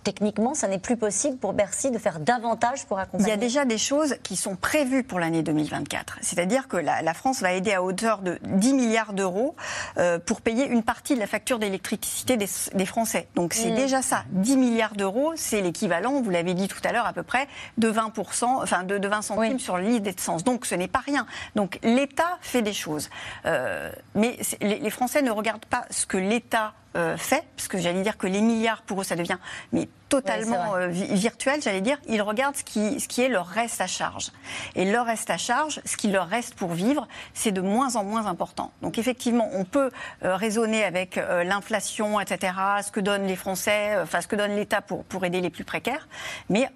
[0.05, 3.37] techniquement, ça n'est plus possible pour Bercy de faire davantage pour Il accompagner y a
[3.37, 6.19] déjà des choses qui sont prévues pour l'année 2024.
[6.21, 9.55] C'est-à-dire que la, la France va aider à hauteur de 10 milliards d'euros
[9.99, 13.29] euh, pour payer une partie de la facture d'électricité des, des Français.
[13.35, 13.77] Donc c'est Mm.
[13.77, 14.25] déjà ça.
[14.31, 17.47] 10 milliards d'euros, c'est l'équivalent, vous l'avez dit tout à l'heure, à peu près
[17.79, 19.61] de 20%, enfin de, de 20 centimes Oui.
[19.61, 20.45] sur le litre d'essence.
[20.45, 21.27] Donc ce n'est pas rien.
[21.55, 23.11] Donc l'État fait des choses.
[23.47, 28.03] Euh, mais les Français ne regardent pas ce que l'État euh, fait, parce que j'allais
[28.03, 29.39] dire que les milliards, pour eux, ça devient
[29.73, 31.99] mais totalement euh, vi- virtuel, j'allais dire.
[32.09, 34.33] Ils regardent ce qui, ce qui est leur reste à charge.
[34.75, 38.03] Et leur reste à charge, ce qui leur reste pour vivre, c'est de moins en
[38.03, 38.73] moins important.
[38.83, 39.91] Donc effectivement, on peut
[40.25, 42.53] euh, raisonner avec l'inflation, etc.,
[42.85, 45.65] ce que donnent les Français, enfin ce que donne l'État pour, pour aider les plus
[45.65, 46.09] précaires.
[46.49, 46.69] Mais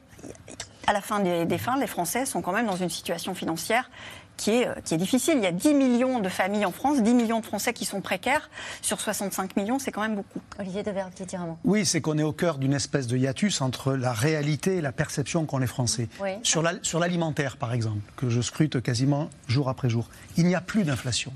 [0.86, 3.90] à la fin des, des fins, les Français sont quand même dans une situation financière
[4.36, 5.34] qui est, euh, qui est difficile.
[5.38, 8.00] Il y a 10 millions de familles en France, 10 millions de Français qui sont
[8.00, 8.50] précaires.
[8.82, 10.40] Sur 65 millions, c'est quand même beaucoup.
[10.58, 11.58] Olivier Devers, petit dire un mot.
[11.64, 14.92] Oui, c'est qu'on est au cœur d'une espèce de hiatus entre la réalité et la
[14.92, 16.08] perception qu'ont les Français.
[16.20, 16.30] Oui.
[16.42, 20.54] Sur la- Sur l'alimentaire, par exemple, que je scrute quasiment jour après jour, il n'y
[20.54, 21.32] a plus d'inflation.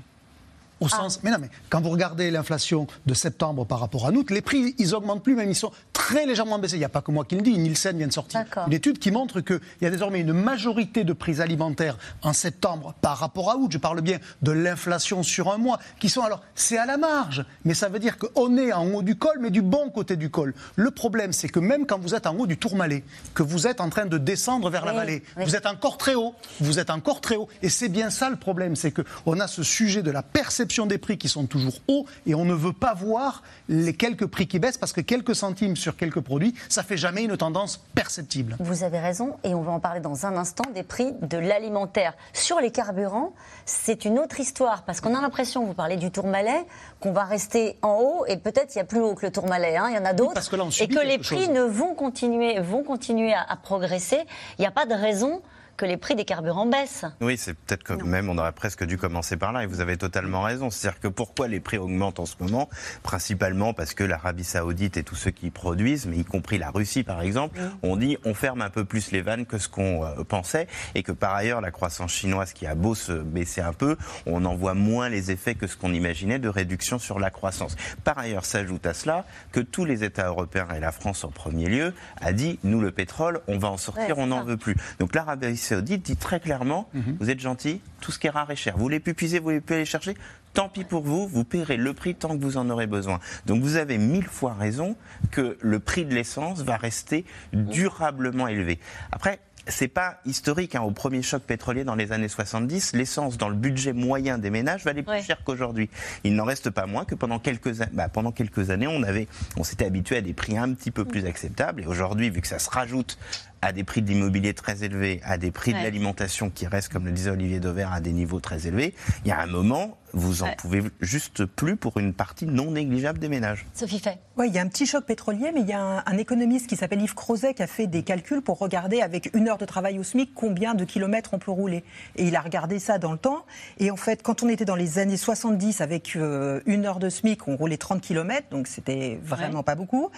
[0.79, 0.89] Au Ah.
[0.89, 4.41] sens, mais non, mais quand vous regardez l'inflation de septembre par rapport à août, les
[4.41, 6.75] prix, ils augmentent plus, même ils sont très légèrement baissés.
[6.75, 8.97] Il n'y a pas que moi qui le dis, Nielsen vient de sortir une étude
[8.99, 13.51] qui montre qu'il y a désormais une majorité de prix alimentaires en septembre par rapport
[13.51, 13.69] à août.
[13.71, 17.43] Je parle bien de l'inflation sur un mois, qui sont alors, c'est à la marge,
[17.65, 20.29] mais ça veut dire qu'on est en haut du col, mais du bon côté du
[20.29, 20.53] col.
[20.75, 23.81] Le problème, c'est que même quand vous êtes en haut du Tourmalet, que vous êtes
[23.81, 25.43] en train de descendre vers la vallée, oui.
[25.45, 27.49] vous êtes encore très haut, vous êtes encore très haut.
[27.61, 30.97] Et c'est bien ça le problème, c'est qu'on a ce sujet de la perception des
[30.97, 34.59] prix qui sont toujours hauts et on ne veut pas voir les quelques prix qui
[34.59, 38.55] baissent parce que quelques centimes sur quelques produits, ça fait jamais une tendance perceptible.
[38.59, 42.13] Vous avez raison, et on va en parler dans un instant des prix de l'alimentaire.
[42.33, 43.33] Sur les carburants,
[43.65, 46.65] c'est une autre histoire, parce qu'on a l'impression, vous parlez du Tourmalet,
[46.99, 49.75] qu'on va rester en haut, et peut-être il y a plus haut que le Tourmalet,
[49.77, 51.49] hein, il y en a d'autres, on et que les prix chose.
[51.49, 54.19] ne vont continuer, vont continuer à, à progresser.
[54.57, 55.41] Il n'y a pas de raison
[55.79, 57.05] que les prix des carburants baissent.
[57.21, 59.95] Oui, c'est peut-être que même on aurait presque dû commencer par là et vous avez
[59.95, 60.69] totalement raison.
[60.69, 62.69] C'est-à-dire que pourquoi les prix augmentent en ce moment?
[63.01, 67.03] Principalement parce que l'Arabie Saoudite et tous ceux qui produisent, mais y compris la Russie
[67.03, 70.23] par exemple, ont dit on ferme un peu plus les vannes que ce qu'on euh,
[70.25, 73.95] pensait et que par ailleurs la croissance chinoise qui a beau se baisser un peu,
[74.25, 77.77] on en voit moins les effets que ce qu'on imaginait de réduction sur la croissance.
[78.03, 81.67] Par ailleurs, s'ajoute à cela que tous les États européens et la France en premier
[81.67, 84.75] lieu a dit nous le pétrole, on va en sortir, Ouais, on n'en veut plus.
[84.99, 88.55] Donc l'Arabie Saoudite dit très clairement vous êtes gentil, tout ce qui est rare est
[88.55, 88.75] cher.
[88.77, 90.15] Vous voulez plus puiser, vous voulez plus aller chercher
[90.55, 93.19] Tant pis pour vous, vous paierez le prix tant que vous en aurez besoin.
[93.45, 94.95] Donc vous avez mille fois raison
[95.29, 98.79] que le prix de l'essence va rester durablement élevé.
[99.11, 100.73] Après, c'est pas historique.
[100.73, 100.81] hein.
[100.81, 104.83] Au premier choc pétrolier dans les années 70, l'essence dans le budget moyen des ménages
[104.83, 105.21] valait plus Ouais.
[105.21, 105.89] cher qu'aujourd'hui.
[106.23, 109.27] Il n'en reste pas moins que pendant quelques, bah, pendant quelques années, on avait,
[109.57, 111.83] on s'était habitué à des prix un petit peu plus acceptables.
[111.83, 113.19] Et aujourd'hui, vu que ça se rajoute
[113.61, 115.79] à des prix de l'immobilier très élevés, à des prix Ouais.
[115.79, 118.93] de l'alimentation qui restent, comme le disait Olivier Dauvert, à des niveaux très élevés,
[119.25, 120.55] il y a un moment, vous en Ouais.
[120.57, 123.65] pouvez juste plus pour une partie non négligeable des ménages.
[123.73, 124.17] Sophie Fay.
[124.37, 126.67] Oui, il y a un petit choc pétrolier, mais il y a un, un économiste
[126.67, 129.65] qui s'appelle Yves Crozet qui a fait des calculs pour regarder avec une heure de
[129.65, 131.83] travail au SMIC combien de kilomètres on peut rouler.
[132.15, 133.45] Et il a regardé ça dans le temps.
[133.79, 137.09] Et en fait, quand on était dans les années 70 avec euh, une heure de
[137.09, 140.09] SMIC, on roulait 30 kilomètres, donc c'était vraiment pas beaucoup.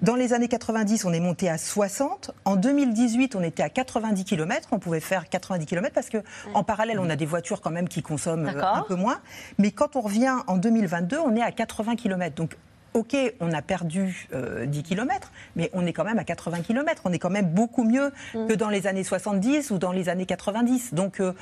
[0.00, 2.30] Dans les années 90, on est monté à 60.
[2.46, 4.68] En 2018, on était à 90 kilomètres.
[4.72, 6.18] On pouvait faire 90 kilomètres parce que
[6.54, 9.20] en parallèle, on a des voitures quand même qui consomment euh, un peu moins.
[9.58, 12.34] Mais quand on revient en 2022, on est à 80 km.
[12.34, 12.56] Donc,
[12.94, 17.02] OK, on a perdu euh, 10 km, mais on est quand même à 80 km.
[17.04, 20.26] On est quand même beaucoup mieux que dans les années 70 ou dans les années
[20.26, 20.94] 90.
[20.94, 21.32] Donc, euh,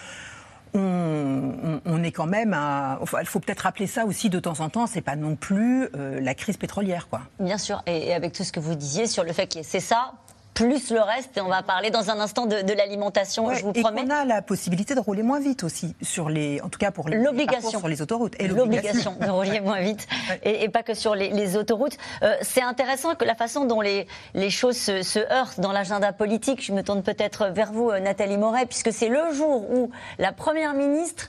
[0.74, 2.98] on, est quand même à.
[3.20, 4.86] Il faut peut-être rappeler ça aussi de temps en temps.
[4.86, 7.22] C'est pas non plus euh, la crise pétrolière, quoi.
[7.38, 9.80] Bien sûr, et, et avec tout ce que vous disiez sur le fait que c'est
[9.80, 10.14] ça,
[10.54, 13.64] plus le reste, et on va parler dans un instant de, de l'alimentation, Ouais, je
[13.64, 14.04] vous et promets.
[14.04, 17.08] qu'on a la possibilité de rouler moins vite aussi sur les, en tout cas pour
[17.08, 17.70] les L'obligation.
[17.80, 18.34] sur les autoroutes.
[18.40, 20.06] Et L'obligation de rouler moins vite
[20.44, 21.96] et, et pas que sur les, les autoroutes.
[22.22, 26.12] Euh, c'est intéressant que la façon dont les, les choses se, se heurtent dans l'agenda
[26.12, 26.64] politique.
[26.64, 30.32] Je me tourne peut-être vers vous, euh, Nathalie Moret, puisque c'est le jour où la
[30.32, 31.28] Première ministre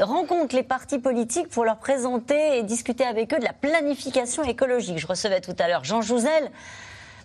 [0.00, 4.98] rencontre les partis politiques pour leur présenter et discuter avec eux de la planification écologique.
[4.98, 6.50] Je recevais tout à l'heure Jean Jouzel.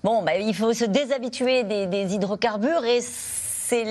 [0.04, 3.84] Bon, bah, il faut se déshabituer des, hydrocarbures et c'est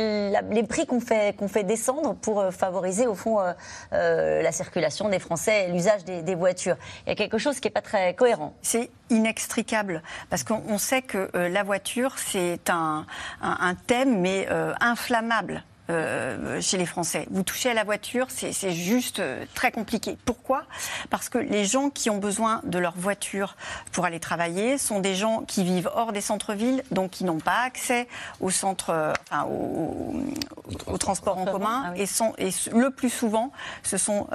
[0.51, 3.53] les prix qu'on fait, qu'on fait descendre pour euh, favoriser au fond euh,
[3.93, 6.77] euh, la circulation des Français et l'usage des, voitures.
[7.07, 8.55] Il y a quelque chose qui n'est pas très cohérent.
[8.63, 13.05] C'est inextricable parce qu'on on sait que la voiture c'est un,
[13.43, 14.49] un- thème mais
[14.81, 15.63] inflammable.
[15.91, 17.27] Euh, chez les Français.
[17.31, 20.17] Vous touchez à la voiture, c'est juste euh, très compliqué.
[20.25, 20.63] Pourquoi?
[21.11, 23.57] Parce que les gens qui ont besoin de leur voiture
[23.93, 27.61] pour aller travailler sont des gens qui vivent hors des centres-villes, donc qui n'ont pas
[27.65, 28.07] accès
[28.41, 31.85] au centre, euh, enfin, au, au- au transport en commun.
[31.87, 32.03] Ah oui.
[32.03, 34.27] et, sont, et ce- le plus souvent, ce sont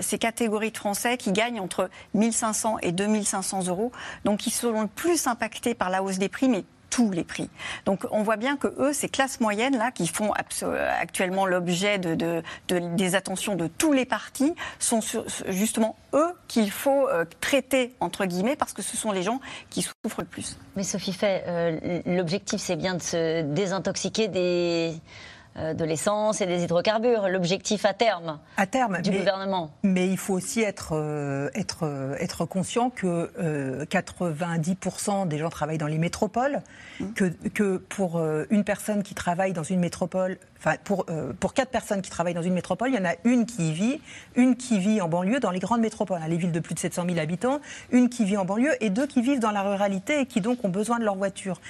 [0.00, 3.92] ces catégories de Français qui gagnent entre 1500 et 2500 euros,
[4.24, 7.48] donc qui seront le plus impactés par la hausse des prix, mais tous les prix.
[7.86, 10.32] Donc on voit bien que eux, ces classes moyennes là, qui font
[11.00, 15.00] actuellement l'objet de, de- de- des attentions de tous les partis, sont
[15.48, 19.82] justement eux qu'il faut euh, traiter entre guillemets parce que ce sont les gens qui
[19.82, 20.58] souffrent le plus.
[20.76, 24.92] Mais Sophie Fay, euh, l'objectif c'est bien de se désintoxiquer des,
[25.56, 27.28] de l'essence et des hydrocarbures.
[27.28, 29.70] L'objectif à terme À terme, du mais- gouvernement.
[29.82, 35.50] Mais il faut aussi être, euh, être, euh, être conscient que euh, 90% des gens
[35.50, 36.60] travaillent dans les métropoles,
[37.14, 41.54] que, que pour euh, une personne qui travaille dans une métropole, enfin pour, euh, pour
[41.54, 44.00] quatre personnes qui travaillent dans une métropole, il y en a une qui y vit,
[44.36, 46.78] une qui vit en banlieue dans les grandes métropoles, hein, les villes de plus de
[46.78, 50.20] 700 000 habitants, une qui vit en banlieue et deux qui vivent dans la ruralité
[50.20, 51.60] et qui donc ont besoin de leur voiture.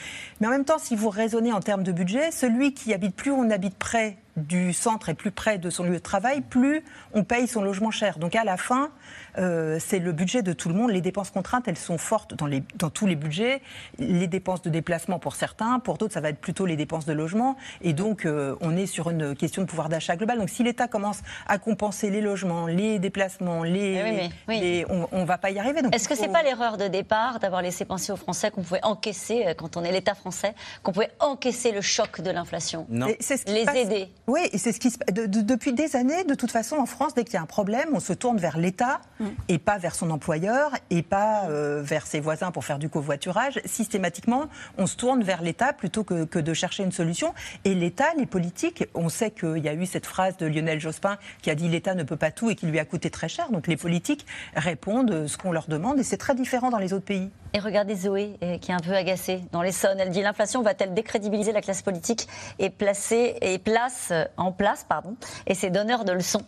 [0.41, 3.31] Mais en même temps, si vous raisonnez en termes de budget, celui qui habite plus
[3.31, 7.25] on habite près du centre et plus près de son lieu de travail, plus on
[7.25, 8.19] paye son logement cher.
[8.19, 8.91] Donc à la fin,
[9.39, 10.91] euh, c'est le budget de tout le monde.
[10.91, 13.63] Les dépenses contraintes, elles sont fortes dans, les, dans tous les budgets.
[13.99, 17.13] Les dépenses de déplacement pour certains, pour d'autres, ça va être plutôt les dépenses de
[17.13, 17.57] logement.
[17.83, 20.39] Et donc, euh, on est sur une question de pouvoir d'achat global.
[20.39, 24.61] Donc si l'État commence à compenser les logements, les déplacements, les, Eh oui, mais- oui.
[24.61, 25.81] les- on ne va pas y arriver.
[25.93, 28.85] Est-ce que c'est faut- pas l'erreur de départ d'avoir laissé penser aux Français qu'on pouvait
[28.85, 33.07] encaisser, euh, quand on est l'État français, qu'on pouvait encaisser le choc de l'inflation Non.
[33.09, 34.09] Et c'est ce qui Les se passe- aider.
[34.27, 36.87] Oui, et c'est ce qui se de- de- depuis des années, de toute façon, en
[36.87, 39.01] France, dès qu'il y a un problème, on se tourne vers l'État
[39.49, 43.61] et pas vers son employeur et pas euh, vers ses voisins pour faire du covoiturage.
[43.65, 44.47] Systématiquement,
[44.79, 47.35] on se tourne vers l'État plutôt que, de chercher une solution.
[47.65, 51.19] Et l'État, les politiques, on sait qu'il y a eu cette phrase de Lionel Jospin
[51.43, 53.51] qui a dit l'État ne peut pas tout et qui lui a coûté très cher.
[53.51, 57.05] Donc les politiques répondent ce qu'on leur demande et c'est très différent dans les autres
[57.05, 57.31] pays.
[57.53, 59.99] Et regardez Zoé, euh, qui est un peu agacée dans l'Essonne.
[59.99, 62.29] Elle dit l'inflation va-t-elle décrédibiliser la classe politique
[62.61, 65.17] et placer et place euh, en place, pardon,
[65.47, 66.43] et ses donneurs de leçons?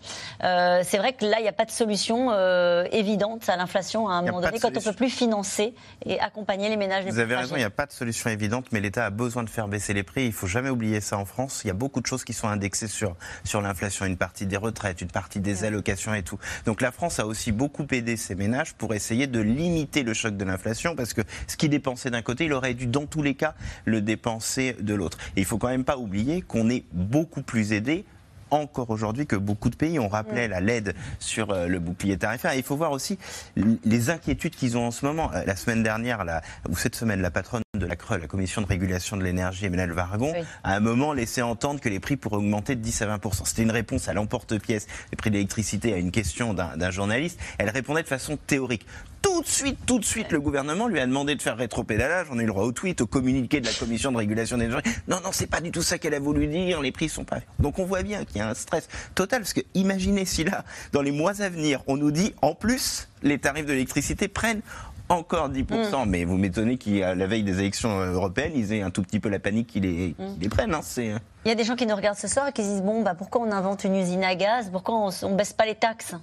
[0.45, 2.62] Euh, c'est vrai que là, il n'y a pas de solution euh,
[2.92, 4.90] évidente à l'inflation à un moment donné quand on solution.
[4.92, 7.92] peut plus financer et accompagner les ménages Vous avez raison, il n'y a pas de
[7.92, 10.27] solution évidente, mais l'État a besoin de faire baisser les prix.
[10.27, 11.62] Il faut jamais oublier ça en France.
[11.64, 14.57] Il y a beaucoup de choses qui sont indexées sur, sur l'inflation, une partie des
[14.57, 16.38] retraites, une partie des allocations et tout.
[16.66, 20.37] Donc la France a aussi beaucoup aidé ses ménages pour essayer de limiter le choc
[20.37, 23.35] de l'inflation, parce que ce qui dépensait d'un côté, il aurait dû dans tous les
[23.35, 25.18] cas le dépenser de l'autre.
[25.37, 28.05] Et il faut quand même pas oublier qu'on est beaucoup plus aidé
[28.53, 29.99] encore aujourd'hui que beaucoup de pays.
[29.99, 32.53] On rappelait la l'aide sur euh, le bouclier tarifaire.
[32.53, 33.19] Et il faut voir aussi
[33.57, 35.31] les inquiétudes qu'ils ont en ce moment.
[35.35, 38.61] Euh, La semaine dernière, la, ou cette semaine, la patronne de la CRE, la Commission
[38.62, 40.45] de régulation de l'énergie, Emmanuel Vargon, Oui.
[40.62, 43.62] a un moment laissé entendre que les prix pourraient augmenter de 10 à 20 C'était
[43.62, 47.38] une réponse à l'emporte-pièce des prix de l'électricité à une question d'un d'un journaliste.
[47.59, 48.87] Elle répondait de façon théorique.
[49.23, 52.27] Tout de suite, tout de suite, le gouvernement lui a demandé de faire rétropédalage.
[52.31, 54.65] On a eu le droit au tweet, au communiqué de la commission de régulation des
[54.67, 54.85] énergies.
[55.09, 56.81] Non, non, c'est pas du tout ça qu'elle a voulu dire.
[56.83, 57.39] Les prix sont pas.
[57.59, 59.41] Donc on voit bien qu'il y a un stress total.
[59.43, 63.09] Parce que imaginez si là, dans les mois à venir, on nous dit en plus,
[63.23, 64.61] les tarifs de l'électricité prennent
[65.09, 69.03] encore 10%, mais vous m'étonnez qu'à la veille des élections européennes, ils aient un tout
[69.03, 70.73] petit peu la panique qu'ils les, les prennent.
[70.75, 70.81] hein.
[70.83, 71.13] C'est-
[71.45, 73.03] Il y a des gens qui nous regardent ce soir et qui se disent bon,
[73.03, 74.71] bah, pourquoi on invente une usine à gaz?
[74.73, 76.15] Pourquoi on ne baisse pas les taxes?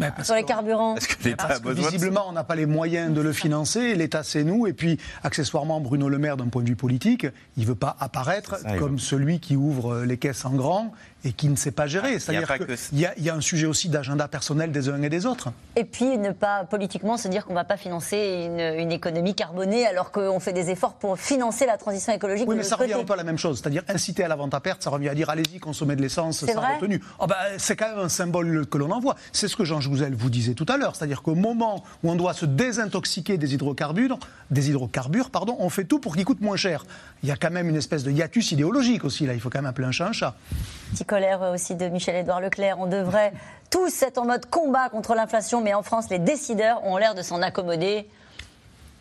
[0.00, 2.32] Mais parce sur les carburants Parce que l'État a Parce que besoin de visiblement, on
[2.32, 3.94] n'a pas les moyens de le financer.
[3.94, 4.66] L'État, c'est nous.
[4.66, 7.26] Et puis, accessoirement, Bruno Le Maire, d'un point de vue politique,
[7.56, 10.92] il ne veut pas apparaître Ça, comme veut- celui qui ouvre les caisses en grand
[11.26, 12.08] et qui ne sait pas gérer.
[12.08, 13.88] Ah, il y a C'est-à-dire qu'il que- y, a- il y a un sujet aussi
[13.88, 15.48] d'agenda personnel des uns et des autres.
[15.76, 19.34] Et puis ne pas politiquement se dire qu'on ne va pas financer une, une économie
[19.34, 22.46] carbonée alors qu'on fait des efforts pour financer la transition écologique.
[22.48, 23.02] Oui, mais ça revient côté.
[23.02, 23.60] un peu à la même chose.
[23.60, 26.44] C'est-à-dire inciter à la vente à perte, ça revient à dire allez-y, consommez de l'essence
[26.44, 27.00] sans retenue.
[27.18, 29.16] Oh, bah, c'est quand même un symbole que l'on envoie.
[29.32, 30.96] C'est ce que Jean Jouzel vous disait tout à l'heure.
[30.96, 34.18] C'est-à-dire qu'au moment où on doit se désintoxiquer des hydrocarbures,
[34.50, 36.84] des hydrocarbures pardon, on fait tout pour qu'ils coûtent moins cher.
[37.22, 39.26] Il y a quand même une espèce de hiatus idéologique aussi.
[39.26, 40.34] Là, il faut quand même appeler un chat un chat.
[40.92, 42.78] Petit colère aussi de Michel-Édouard Leclerc.
[42.78, 43.32] On devrait
[43.70, 47.22] tous être en mode combat contre l'inflation, mais en France, les décideurs ont l'air de
[47.22, 48.06] s'en accommoder.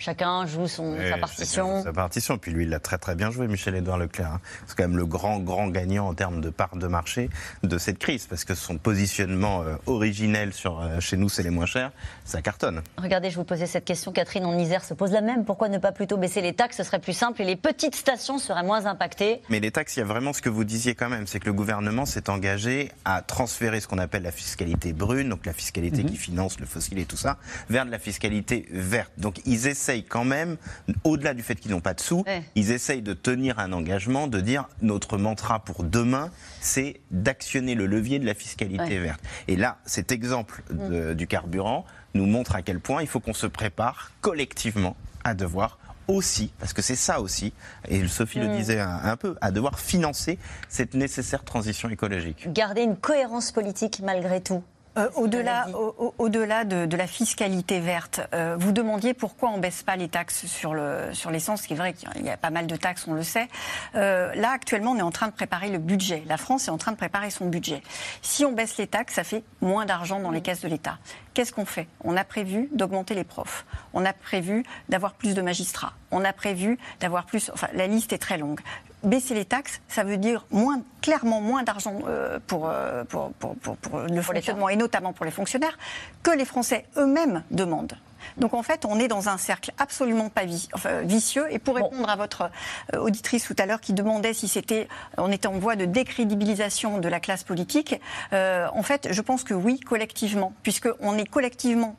[0.07, 1.81] Chacun joue son, Oui, sa partition.
[1.81, 2.37] Sa partition.
[2.37, 4.33] Puis lui, il l'a très très bien joué, Michel-Édouard Leclerc.
[4.33, 4.41] hein.
[4.67, 7.29] C'est quand même le grand, grand gagnant en termes de part de marché
[7.63, 8.27] de cette crise.
[8.27, 11.93] Parce que son positionnement euh, originel sur euh, chez nous, c'est les moins chers,
[12.25, 12.81] ça cartonne.
[12.97, 14.11] Regardez, je vous posais cette question.
[14.11, 15.45] Catherine en Isère se pose la même.
[15.45, 16.75] Pourquoi ne pas plutôt baisser les taxes?
[16.75, 19.41] Ce serait plus simple et les petites stations seraient moins impactées.
[19.47, 21.45] Mais les taxes, il y a vraiment ce que vous disiez quand même, c'est que
[21.45, 26.03] le gouvernement s'est engagé à transférer ce qu'on appelle la fiscalité brune, donc la fiscalité
[26.03, 27.37] qui finance le fossile et tout ça,
[27.69, 29.13] vers de la fiscalité verte.
[29.17, 30.57] Donc ils essayent quand même,
[31.03, 32.43] au-delà du fait qu'ils n'ont pas de sous, Ouais.
[32.55, 37.85] ils essayent de tenir un engagement, de dire notre mantra pour demain, c'est d'actionner le
[37.85, 38.99] levier de la fiscalité Ouais.
[38.99, 39.21] verte.
[39.47, 43.33] Et là, cet exemple de- du carburant nous montre à quel point il faut qu'on
[43.33, 45.77] se prépare collectivement à devoir
[46.07, 47.53] aussi, parce que c'est ça aussi,
[47.87, 52.51] et Sophie le disait un, un peu, à devoir financer cette nécessaire transition écologique.
[52.51, 54.61] Garder une cohérence politique malgré tout.
[54.95, 59.81] Euh, Au-delà au- au- de, de la fiscalité verte, euh, vous demandiez pourquoi on baisse
[59.81, 61.63] pas les taxes sur le sur l'essence.
[61.63, 63.47] Ce qui est vrai qu'il y a pas mal de taxes, on le sait.
[63.95, 66.23] Euh, là, actuellement, on est en train de préparer le budget.
[66.27, 67.81] La France est en train de préparer son budget.
[68.21, 70.97] Si on baisse les taxes, ça fait moins d'argent dans les caisses de l'État.
[71.33, 71.87] Qu'est-ce qu'on fait?
[72.03, 73.65] On a prévu d'augmenter les profs.
[73.93, 75.93] On a prévu d'avoir plus de magistrats.
[76.11, 77.49] On a prévu d'avoir plus.
[77.51, 78.59] Enfin, la liste est très longue.
[79.03, 83.55] Baisser les taxes, ça veut dire moins, clairement moins d'argent euh, pour, euh, pour, pour,
[83.55, 85.77] pour, pour le fonctionnement et notamment pour les fonctionnaires
[86.23, 87.97] que les Français eux-mêmes demandent.
[88.37, 91.45] Donc en fait, on est dans un cercle absolument pas vi- enfin, vicieux.
[91.49, 92.49] Et pour répondre à votre
[92.93, 94.87] euh, auditrice tout à l'heure qui demandait si c'était,
[95.17, 97.99] on était en voie de décrédibilisation de la classe politique,
[98.31, 101.97] euh, en fait, je pense que oui, collectivement, puisque on est collectivement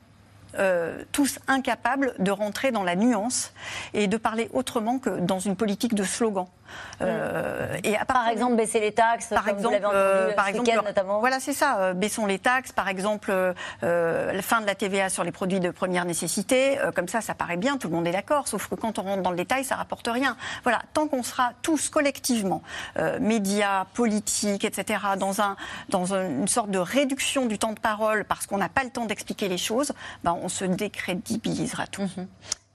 [0.59, 3.53] euh, tous incapables de rentrer dans la nuance
[3.93, 6.47] et de parler autrement que dans une politique de slogan.
[7.01, 10.33] Euh, et à Par exemple, baisser les taxes, par comme vous exemple, l'avez entendu euh,
[10.35, 11.21] par exemple, notamment.
[11.21, 11.79] Voilà, c'est ça.
[11.79, 13.33] euh, baissons les taxes, par exemple,
[13.83, 16.79] la fin de la TVA sur les produits de première nécessité.
[16.95, 18.49] comme ça, ça paraît bien, tout le monde est d'accord.
[18.49, 20.37] Sauf que quand on rentre dans le détail, ça rapporte rien.
[20.63, 22.63] Voilà, tant qu'on sera tous collectivement,
[23.21, 25.57] médias, politiques, etc., dans un
[25.89, 28.91] dans un- une sorte de réduction du temps de parole parce qu'on n'a pas le
[28.91, 32.09] temps d'expliquer les choses, ben, on se décrédibilisera tout.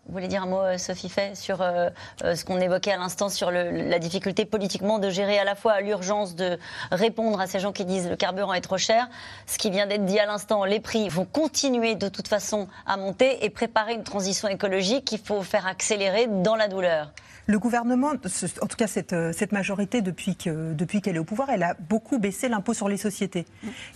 [0.09, 1.91] Vous voulez dire un mot, euh, Sophie Fay, sur euh,
[2.23, 5.81] euh, ce qu'on évoquait à l'instant, sur la difficulté politiquement de gérer à la fois
[5.81, 6.57] l'urgence de
[6.91, 9.07] répondre à ces gens qui disent le carburant est trop cher,
[9.45, 12.97] ce qui vient d'être dit à l'instant, les prix vont continuer de toute façon à
[12.97, 17.11] monter et préparer une transition écologique qu'il faut faire accélérer dans la douleur.
[17.49, 21.23] Le gouvernement, en tout cas cette, euh, cette majorité depuis que depuis qu'elle est au
[21.23, 23.45] pouvoir, elle a beaucoup baissé l'impôt sur les sociétés.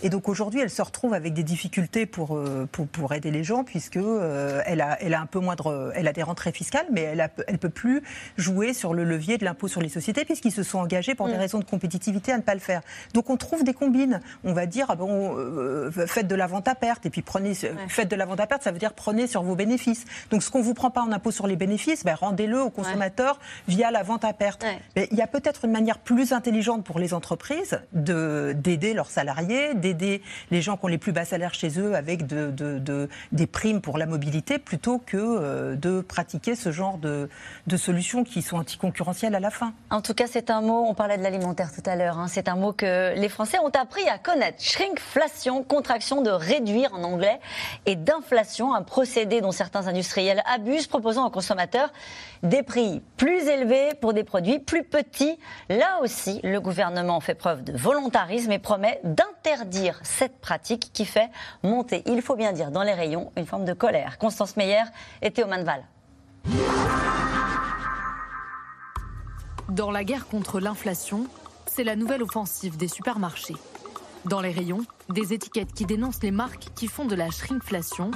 [0.02, 3.44] Et donc aujourd'hui, elle se retrouve avec des difficultés pour euh, pour, pour aider les
[3.44, 6.24] gens puisque euh, elle a elle a un peu moins de re- elle a des
[6.24, 8.02] rentrées fiscales, mais elle a, elle peut plus
[8.36, 11.36] jouer sur le levier de l'impôt sur les sociétés puisqu'ils se sont engagés pour des
[11.36, 12.80] raisons de compétitivité à ne pas le faire.
[13.12, 14.20] Donc on trouve des combines.
[14.42, 17.54] On va dire ah bon euh, faites de la vente à perte et puis prenez
[17.86, 20.06] faites de la vente à perte, ça veut dire prenez sur vos bénéfices.
[20.30, 23.38] Donc ce qu'on vous prend pas en impôt sur les bénéfices, ben, rendez-le aux consommateurs
[23.68, 24.62] via la vente à perte.
[24.62, 24.78] Ouais.
[24.96, 29.10] Mais il y a peut-être une manière plus intelligente pour les entreprises de d'aider leurs
[29.10, 32.78] salariés, d'aider les gens qui ont les plus bas salaires chez eux avec de, de-
[32.78, 37.28] de- des primes pour la mobilité plutôt que euh, de pratiquer ce genre de,
[37.66, 39.72] de solutions qui sont anticoncurrentielles à la fin.
[39.90, 42.48] En tout cas, c'est un mot, on parlait de l'alimentaire tout à l'heure, hein, c'est
[42.48, 44.62] un mot que les Français ont appris à connaître.
[44.62, 47.40] Shrinkflation, contraction de réduire en anglais,
[47.86, 51.90] et d'inflation, un procédé dont certains industriels abusent, proposant aux consommateurs
[52.44, 55.38] des prix plus élevés pour des produits plus petits.
[55.68, 61.30] Là aussi, le gouvernement fait preuve de volontarisme et promet d'interdire cette pratique qui fait
[61.62, 64.18] monter, il faut bien dire, dans les rayons, une forme de colère.
[64.18, 64.84] Constance Meyer
[65.22, 65.84] et Théo Manval.
[69.70, 71.26] Dans la guerre contre l'inflation,
[71.66, 73.56] c'est la nouvelle offensive des supermarchés.
[74.26, 78.10] Dans les rayons, des étiquettes qui dénoncent les marques qui font de la shrinkflation.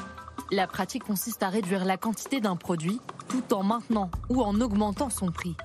[0.50, 5.10] La pratique consiste à réduire la quantité d'un produit tout en maintenant ou en augmentant
[5.10, 5.56] son prix.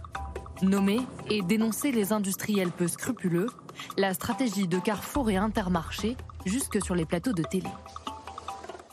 [0.62, 1.00] Nommer
[1.30, 3.48] et dénoncer les industriels peu scrupuleux,
[3.98, 6.16] la stratégie de Carrefour et Intermarché
[6.46, 7.70] jusque sur les plateaux de télé.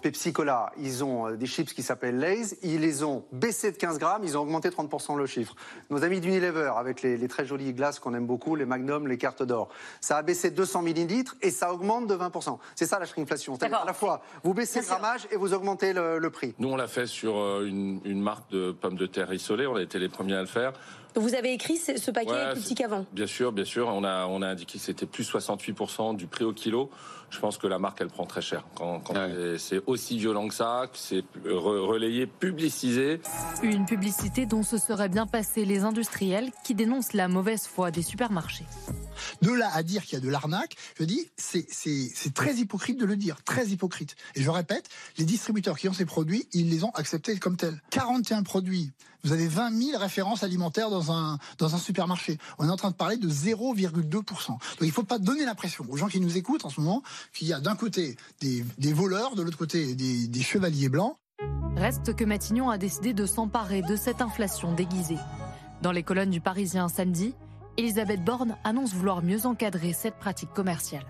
[0.02, 3.76] Pepsi Cola, ils ont euh, des chips qui s'appellent Lay's, ils les ont baissés de
[3.76, 5.54] 15 grammes, ils ont augmenté 30% le chiffre.
[5.90, 9.18] Nos amis d'Unilever, avec les, les, très jolies glaces qu'on aime beaucoup, les Magnum, les
[9.18, 9.68] cartes d'or,
[10.00, 12.58] ça a baissé 200 millilitres et ça augmente de 20%.
[12.74, 13.56] C'est ça la shrinkflation.
[13.56, 16.54] C'est-à-dire à la fois, vous baissez le grammage et vous augmentez le, le, prix.
[16.58, 19.76] Nous, on l'a fait sur euh, une, une marque de pommes de terre isolées, on
[19.76, 20.72] a été les premiers à le faire.
[21.16, 23.04] Vous avez écrit ce paquet Ouais, plus petit qu'avant?
[23.12, 23.88] Bien sûr, bien sûr.
[23.88, 26.90] On a, on a indiqué que c'était plus 68% du prix au kilo.
[27.30, 28.64] Je pense que la marque, elle prend très cher.
[28.74, 33.20] Quand, quand c'est- c'est aussi violent que ça, que c'est re- relayé, publicisé.
[33.62, 38.02] Une publicité dont se seraient bien passés les industriels qui dénoncent la mauvaise foi des
[38.02, 38.64] supermarchés.
[39.42, 43.04] De là à dire qu'il y a de l'arnaque, je dis, c'est très hypocrite de
[43.04, 44.16] le dire, très hypocrite.
[44.34, 44.88] Et je répète,
[45.18, 47.80] les distributeurs qui ont ces produits, ils les ont acceptés comme tels.
[47.90, 48.90] 41 produits,
[49.24, 51.38] vous avez 20 000 références alimentaires dans un,
[51.78, 52.38] supermarché.
[52.58, 54.48] On est en train de parler de 0,2%.
[54.48, 57.02] Donc il ne faut pas donner l'impression aux gens qui nous écoutent en ce moment
[57.32, 61.16] qu'il y a d'un côté des, des voleurs, de l'autre côté des, des chevaliers blancs.
[61.76, 65.18] Reste que Matignon a décidé de s'emparer de cette inflation déguisée.
[65.82, 67.34] Dans les colonnes du Parisien samedi,
[67.78, 71.06] Elisabeth Borne annonce vouloir mieux encadrer cette pratique commerciale.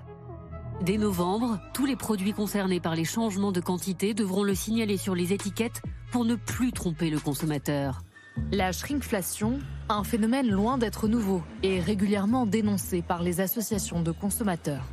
[0.81, 5.15] Dès novembre, tous les produits concernés par les changements de quantité devront le signaler sur
[5.15, 8.03] les étiquettes pour ne plus tromper le consommateur.
[8.51, 9.59] La shrinkflation,
[9.91, 14.85] un phénomène loin d'être nouveau et régulièrement dénoncé par les associations de consommateurs.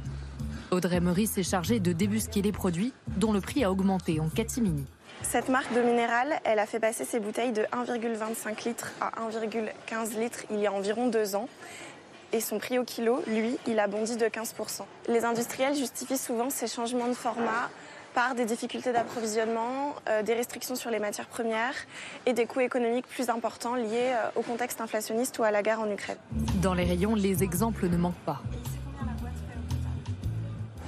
[0.72, 4.86] Audrey Meurice est chargée de débusquer les produits dont le prix a augmenté en catimini.
[5.22, 10.20] Cette marque d'eau minérale, elle a fait passer ses bouteilles de 1,25 litres à 1,15
[10.20, 11.48] litres il y a environ deux ans.
[12.34, 14.82] Et son prix au kilo, lui, il a bondi de 15%.
[15.08, 17.70] Les industriels justifient souvent ces changements de format
[18.14, 21.76] par des difficultés d'approvisionnement, euh, des restrictions sur les matières premières
[22.26, 25.80] et des coûts économiques plus importants liés euh, au contexte inflationniste ou à la guerre
[25.80, 26.18] en Ukraine.
[26.62, 28.42] Dans les rayons, les exemples ne manquent pas.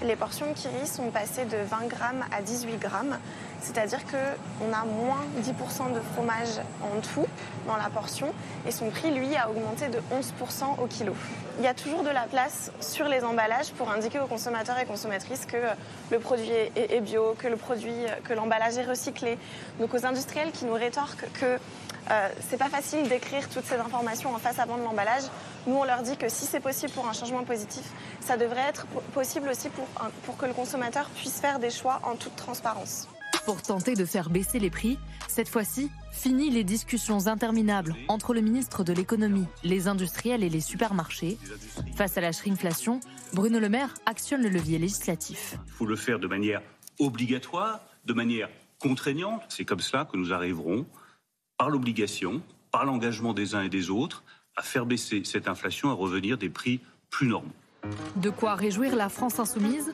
[0.04, 3.18] Les portions Kiri sont passées de 20 grammes à 18 grammes,
[3.62, 7.26] c'est-à-dire qu'on a moins 10% de fromage en tout
[7.68, 8.34] dans la portion
[8.68, 11.14] et son prix, lui, a augmenté de 11% au kilo.
[11.60, 14.86] Il y a toujours de la place sur les emballages pour indiquer aux consommateurs et
[14.86, 15.58] consommatrices que
[16.10, 17.94] le produit est, bio, produit,
[18.24, 19.38] que l'emballage est recyclé.
[19.80, 21.58] Donc aux industriels qui nous rétorquent que
[22.12, 25.24] euh, c'est pas facile d'écrire toutes ces informations en face avant de l'emballage.
[25.68, 27.84] Nous, on leur dit que si c'est possible pour un changement positif,
[28.22, 29.70] ça devrait être po- possible aussi
[30.26, 33.08] pour que le consommateur puisse faire des choix en toute transparence.
[33.50, 38.42] Pour tenter de faire baisser les prix, cette fois-ci, fini les discussions interminables entre le
[38.42, 41.40] ministre de l'économie, les industriels et les supermarchés.
[41.96, 43.00] Face à la shrinkflation,
[43.34, 45.56] Bruno Le Maire actionne le levier législatif.
[45.66, 46.62] Il faut le faire de manière
[47.00, 49.42] obligatoire, de manière contraignante.
[49.50, 50.86] C'est comme cela que nous arriverons,
[51.58, 54.24] par l'obligation, par l'engagement des uns et des autres,
[54.58, 57.50] à faire baisser cette inflation, à revenir des prix plus normaux.
[58.16, 59.92] De quoi réjouir la France insoumise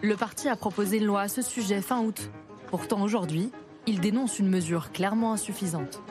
[0.00, 2.30] Le parti a proposé une loi à ce sujet fin août.
[2.74, 3.52] Pourtant aujourd'hui,
[3.86, 6.02] il dénonce une mesure clairement insuffisante.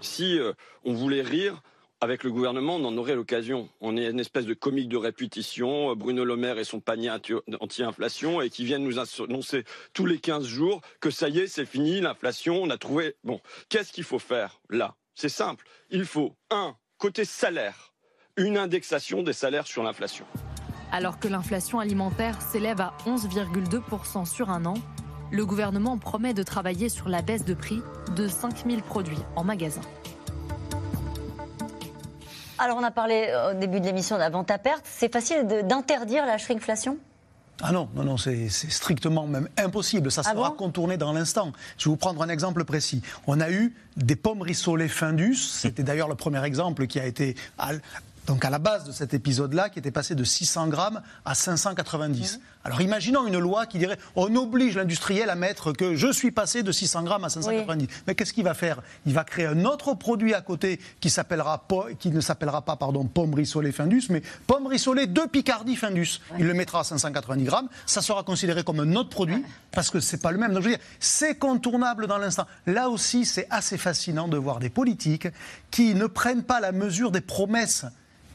[0.00, 0.52] Si euh,
[0.84, 1.60] on voulait rire
[2.00, 3.68] avec le gouvernement, on en aurait l'occasion.
[3.80, 7.10] On est une espèce de comique de répétition, euh, Bruno Le Maire et son panier
[7.10, 11.48] anti- anti-inflation, et qui viennent nous annoncer tous les 15 jours que ça y est,
[11.48, 13.16] c'est fini, l'inflation, on a trouvé...
[13.24, 14.94] Bon, qu'est-ce qu'il faut faire là?
[15.16, 15.66] C'est simple.
[15.90, 17.92] Il faut, un, côté salaire,
[18.36, 20.26] une indexation des salaires sur l'inflation.
[20.92, 24.74] Alors que l'inflation alimentaire s'élève à 11,2% sur un an,
[25.30, 27.82] le gouvernement promet de travailler sur la baisse de prix
[28.14, 29.80] de 5000 produits en magasin.
[32.58, 34.84] Alors on a parlé euh, au début de l'émission d'avant ta perte.
[34.84, 36.96] C'est facile de- d'interdire la shrinkflation?
[37.62, 40.10] Ah non, non, non, c'est strictement même impossible.
[40.12, 40.56] Ça Ah sera bon?
[40.56, 41.52] contourné dans l'instant.
[41.78, 43.02] Je vais vous prendre un exemple précis.
[43.26, 45.36] On a eu des pommes rissolées Findus.
[45.36, 47.70] C'était d'ailleurs le premier exemple qui a été à,
[48.26, 52.40] donc à la base de cet épisode-là, qui était passé de 600 grammes à 590.
[52.66, 56.62] Alors imaginons une loi qui dirait on oblige l'industriel à mettre que je suis passé
[56.62, 57.88] de 600 grammes à 590.
[58.06, 58.82] Mais qu'est-ce qu'il va faire?
[59.06, 62.76] Il va créer un autre produit à côté qui, s'appellera, po- qui ne s'appellera pas
[62.76, 66.20] pardon, pomme rissolée Findus, mais pomme rissolée de Picardie Findus.
[66.38, 67.68] Il le mettra à 590 grammes.
[67.86, 70.52] Ça sera considéré comme un autre produit parce que c'est pas le même.
[70.52, 72.46] Donc je veux dire, c'est contournable dans l'instant.
[72.66, 75.28] Là aussi, c'est assez fascinant de voir des politiques
[75.70, 77.84] qui ne prennent pas la mesure des promesses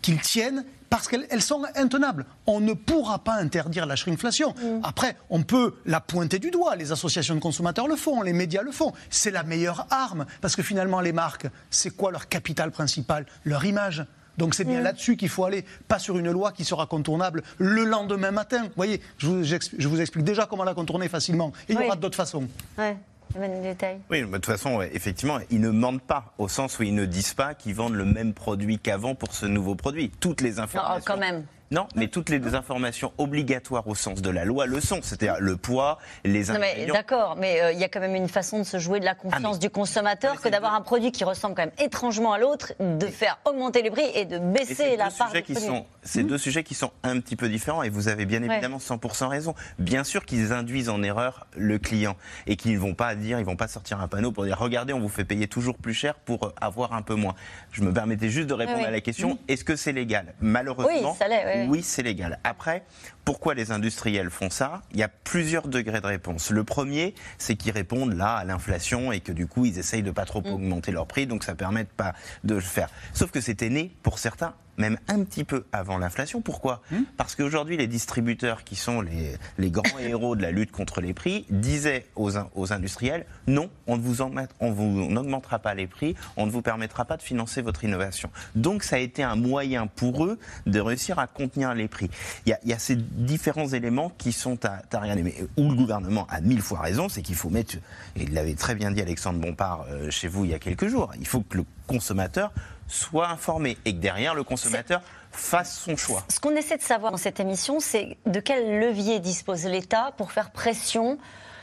[0.01, 2.25] qu'ils tiennent parce qu'elles elles sont intenables.
[2.47, 4.53] On ne pourra pas interdire la shrinkflation.
[4.83, 6.75] Après, on peut la pointer du doigt.
[6.75, 8.91] Les associations de consommateurs le font, les médias le font.
[9.09, 13.63] C'est la meilleure arme parce que finalement, les marques, c'est quoi leur capital principal Leur
[13.63, 14.05] image?
[14.37, 17.83] Donc c'est bien là-dessus qu'il faut aller, pas sur une loi qui sera contournable le
[17.83, 18.63] lendemain matin.
[18.63, 21.51] Vous voyez, je vous, j'exp- je vous explique déjà comment la contourner facilement.
[21.69, 22.47] Et il y aura d'autres façons.
[22.77, 22.97] Ouais.
[23.35, 27.05] Oui, mais de toute façon, effectivement, ils ne mentent pas, au sens où ils ne
[27.05, 30.09] disent pas qu'ils vendent le même produit qu'avant pour ce nouveau produit.
[30.19, 31.03] Toutes les Non, informations.
[31.05, 31.45] quand même.
[31.71, 34.99] Non, mais toutes les informations obligatoires au sens de la loi le sont.
[35.01, 36.93] C'est-à-dire le poids, les Non, mais ingrédients.
[36.93, 39.15] d'accord, mais euh, il y a quand même une façon de se jouer de la
[39.15, 43.05] confiance du consommateur que d'avoir un produit qui ressemble quand même étrangement à l'autre, de
[43.07, 45.61] faire augmenter les prix et de baisser la part qui produit.
[45.61, 48.51] sont, c'est deux sujets qui sont un petit peu différents et vous avez bien Ouais.
[48.51, 49.55] évidemment 100% raison.
[49.79, 52.17] Bien sûr qu'ils induisent en erreur le client
[52.47, 54.91] et qu'ils ne vont pas dire, ils vont pas sortir un panneau pour dire regardez,
[54.93, 57.35] on vous fait payer toujours plus cher pour euh, avoir un peu moins.
[57.71, 58.89] Je me permettais juste de répondre Oui, oui.
[58.89, 59.37] à la question Mhm.
[59.47, 60.33] est-ce que c'est légal?
[60.41, 61.77] Malheureusement, Oui, ça l'est, oui, oui.
[61.79, 62.39] oui, c'est légal.
[62.43, 62.83] Après,
[63.25, 64.81] pourquoi les industriels font ça?
[64.91, 66.49] Il y a plusieurs degrés de réponse.
[66.49, 70.11] Le premier, c'est qu'ils répondent là à l'inflation et que du coup, ils essayent de
[70.11, 70.47] pas trop Mm.
[70.53, 72.89] augmenter leur prix, donc ça permet de pas de le faire.
[73.13, 76.41] Sauf que c'était né pour certains même un petit peu avant l'inflation.
[76.41, 76.81] Pourquoi?
[76.91, 76.97] Mm.
[77.17, 81.13] Parce qu'aujourd'hui, les distributeurs, qui sont les, les grands héros de la lutte contre les
[81.13, 85.11] prix, disaient aux, in- aux industriels non, on ne vous, en met- on vous on
[85.11, 88.29] n'augmentera pas les prix, on ne vous permettra pas de financer votre innovation.
[88.55, 92.09] Donc, ça a été un moyen pour eux de réussir à contenir les prix.
[92.45, 95.35] Il y a, il y a ces différents éléments qui sont à, à rien mais
[95.57, 97.75] où le gouvernement a mille fois raison, c'est qu'il faut mettre,
[98.15, 100.87] et il l'avait très bien dit Alexandre Bompard euh, chez vous il y a quelques
[100.87, 102.51] jours, il faut que le consommateur
[102.91, 106.23] soit informé et que derrière le consommateur fasse son choix.
[106.29, 110.31] Ce qu'on essaie de savoir dans cette émission, c'est de quel levier dispose l'État pour
[110.31, 111.17] faire pression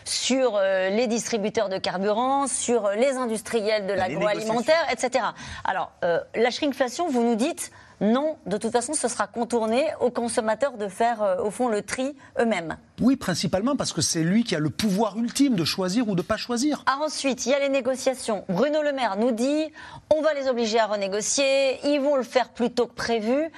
[0.05, 5.25] sur euh, les distributeurs de carburant, sur euh, les industriels de l'agroalimentaire, etc.
[5.65, 7.71] Alors, euh, la shrinkflation, vous nous dites,
[8.01, 11.83] non, de toute façon, ce sera contourné aux consommateurs de faire, euh, au fond, le
[11.83, 12.77] tri eux-mêmes.
[13.01, 16.23] Oui, principalement parce que c'est lui qui a le pouvoir ultime de choisir ou de
[16.23, 16.85] pas choisir.
[16.87, 18.45] Ah, ensuite, il y a les négociations.
[18.49, 19.73] Bruno Le Maire nous dit
[20.15, 23.51] on va les obliger à renégocier, ils vont le faire plus tôt que prévu.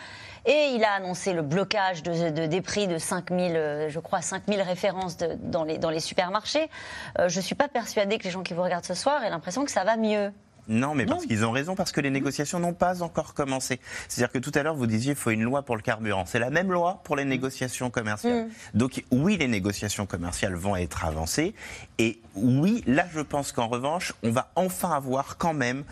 [0.46, 4.22] Et il a annoncé le blocage de, de- des prix de 5000, euh, je crois,
[4.22, 6.70] 5000 références de- dans, les, dans les supermarchés.
[7.18, 9.28] Euh, je ne suis pas persuadée que les gens qui vous regardent ce soir aient
[9.28, 10.32] l'impression que ça va mieux.
[10.70, 13.80] Non, mais parce qu'ils ont raison, parce que les négociations n'ont pas encore commencé.
[14.08, 16.24] C'est-à-dire que tout à l'heure, vous disiez qu'il faut une loi pour le carburant.
[16.26, 18.48] C'est la même loi pour les négociations commerciales.
[18.72, 21.54] Donc oui, les négociations commerciales vont être avancées.
[21.98, 25.82] Et oui, là, je pense qu'en revanche, on va enfin avoir quand même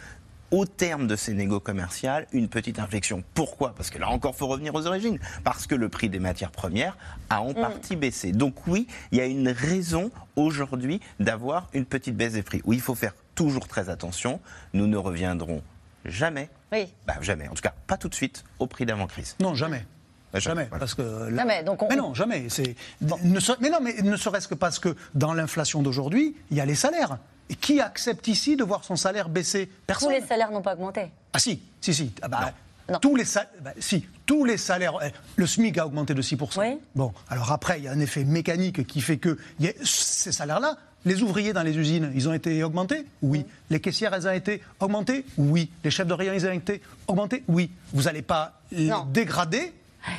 [0.51, 3.23] au terme de ces négos commerciales, une petite inflexion.
[3.35, 3.75] Pourquoi?
[3.75, 5.19] Parce que là encore, il faut revenir aux origines.
[5.45, 6.97] Parce que le prix des matières premières
[7.31, 8.33] a en partie baissé.
[8.33, 12.63] Donc oui, il y a une raison aujourd'hui d'avoir une petite baisse des prix.
[12.65, 14.41] Oui, il faut faire toujours très attention.
[14.73, 15.63] Nous ne reviendrons
[16.05, 16.93] jamais, Oui.
[17.07, 19.37] bah, jamais, en tout cas pas tout de suite, au prix d'avant-crise.
[19.41, 19.87] Non, jamais.
[20.33, 20.81] Bah, Jamais, voilà.
[20.81, 22.49] parce que là- Jamais, donc on- mais non, jamais.
[22.51, 26.57] C'est ne se- mais non, mais ne serait-ce que parce que dans l'inflation d'aujourd'hui, il
[26.57, 27.17] y a les salaires.
[27.49, 29.71] Et qui accepte ici de voir son salaire baisser?
[29.87, 30.09] Personne.
[30.11, 31.07] Tous les salaires n'ont pas augmenté.
[31.33, 32.13] Ah si, si, si.
[32.21, 32.53] Ah bah,
[33.01, 36.79] Tous les salaires, si, tous les salaires, eh, le SMIC a augmenté de 6%.
[36.95, 39.73] Bon, alors après, il y a un effet mécanique qui fait que il y a-
[39.85, 40.77] ces salaires-là,
[41.09, 43.05] les ouvriers dans les usines, ils ont été augmentés?
[43.23, 43.45] Oui.
[43.71, 45.25] Les caissières, elles ont été augmentées?
[45.37, 45.71] Oui.
[45.83, 47.43] Les chefs de rayon, ils ont été augmentés?
[47.49, 47.71] Oui.
[47.93, 49.73] Vous n'allez pas les dégrader?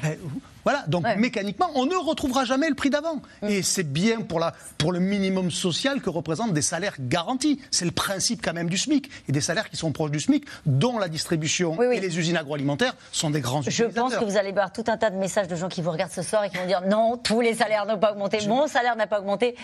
[0.04, 0.18] Eh,
[0.64, 3.22] voilà, donc mécaniquement, on ne retrouvera jamais le prix d'avant.
[3.42, 7.60] Et c'est bien pour, la, pour le minimum social que représentent des salaires garantis.
[7.72, 9.10] C'est le principe quand même du SMIC.
[9.28, 12.96] Et des salaires qui sont proches du SMIC, dont la distribution et les usines agroalimentaires
[13.12, 15.56] sont des grands Je pense que vous allez voir tout un tas de messages de
[15.56, 18.00] gens qui vous regardent ce soir et qui vont dire non, tous les salaires n'ont
[18.00, 19.56] pas augmenté, mon salaire n'a pas augmenté,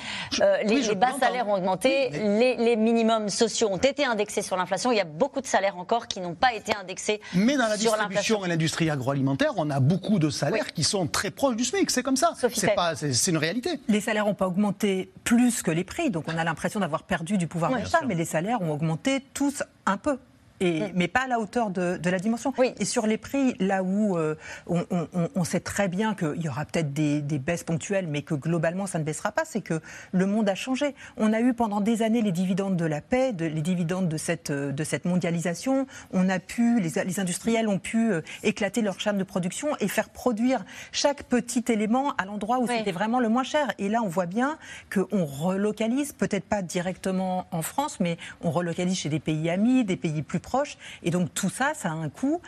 [0.41, 4.05] Euh, les, oui, je les bas salaires ont augmenté, les, les minimums sociaux ont été
[4.05, 4.91] indexés sur l'inflation.
[4.91, 7.77] Il y a beaucoup de salaires encore qui n'ont pas été indexés Mais dans la
[7.77, 11.91] distribution et l'industrie agroalimentaire, on a beaucoup de salaires qui sont très proches du SMIC.
[11.91, 12.33] C'est comme ça.
[12.35, 13.79] C'est une réalité.
[13.87, 17.37] Les salaires n'ont pas augmenté plus que les prix, donc on a l'impression d'avoir perdu
[17.37, 20.17] du pouvoir d'achat, mais les salaires ont augmenté tous un peu.
[20.61, 22.51] Et, mais pas à la hauteur de, de la dimension.
[22.79, 24.35] Et sur les prix, là où euh,
[24.67, 28.21] on, on- on sait très bien qu'il y aura peut-être des, des baisses ponctuelles, mais
[28.21, 29.81] que globalement ça ne baissera pas, c'est que
[30.13, 30.95] le monde a changé.
[31.17, 34.17] On a eu pendant des années les dividendes de la paix, de- les dividendes de
[34.17, 35.87] cette, euh, de cette mondialisation.
[36.13, 39.87] On a pu, les, les industriels ont pu euh, éclater leur chaîne de production et
[39.87, 43.71] faire produire chaque petit élément à l'endroit où c'était vraiment le moins cher.
[43.77, 44.57] Et là, on voit bien
[44.93, 49.97] qu'on relocalise, peut-être pas directement en France, mais on relocalise chez des pays amis, des
[49.97, 50.77] pays plus proches.
[51.03, 52.41] Et donc tout ça, ça a un coût.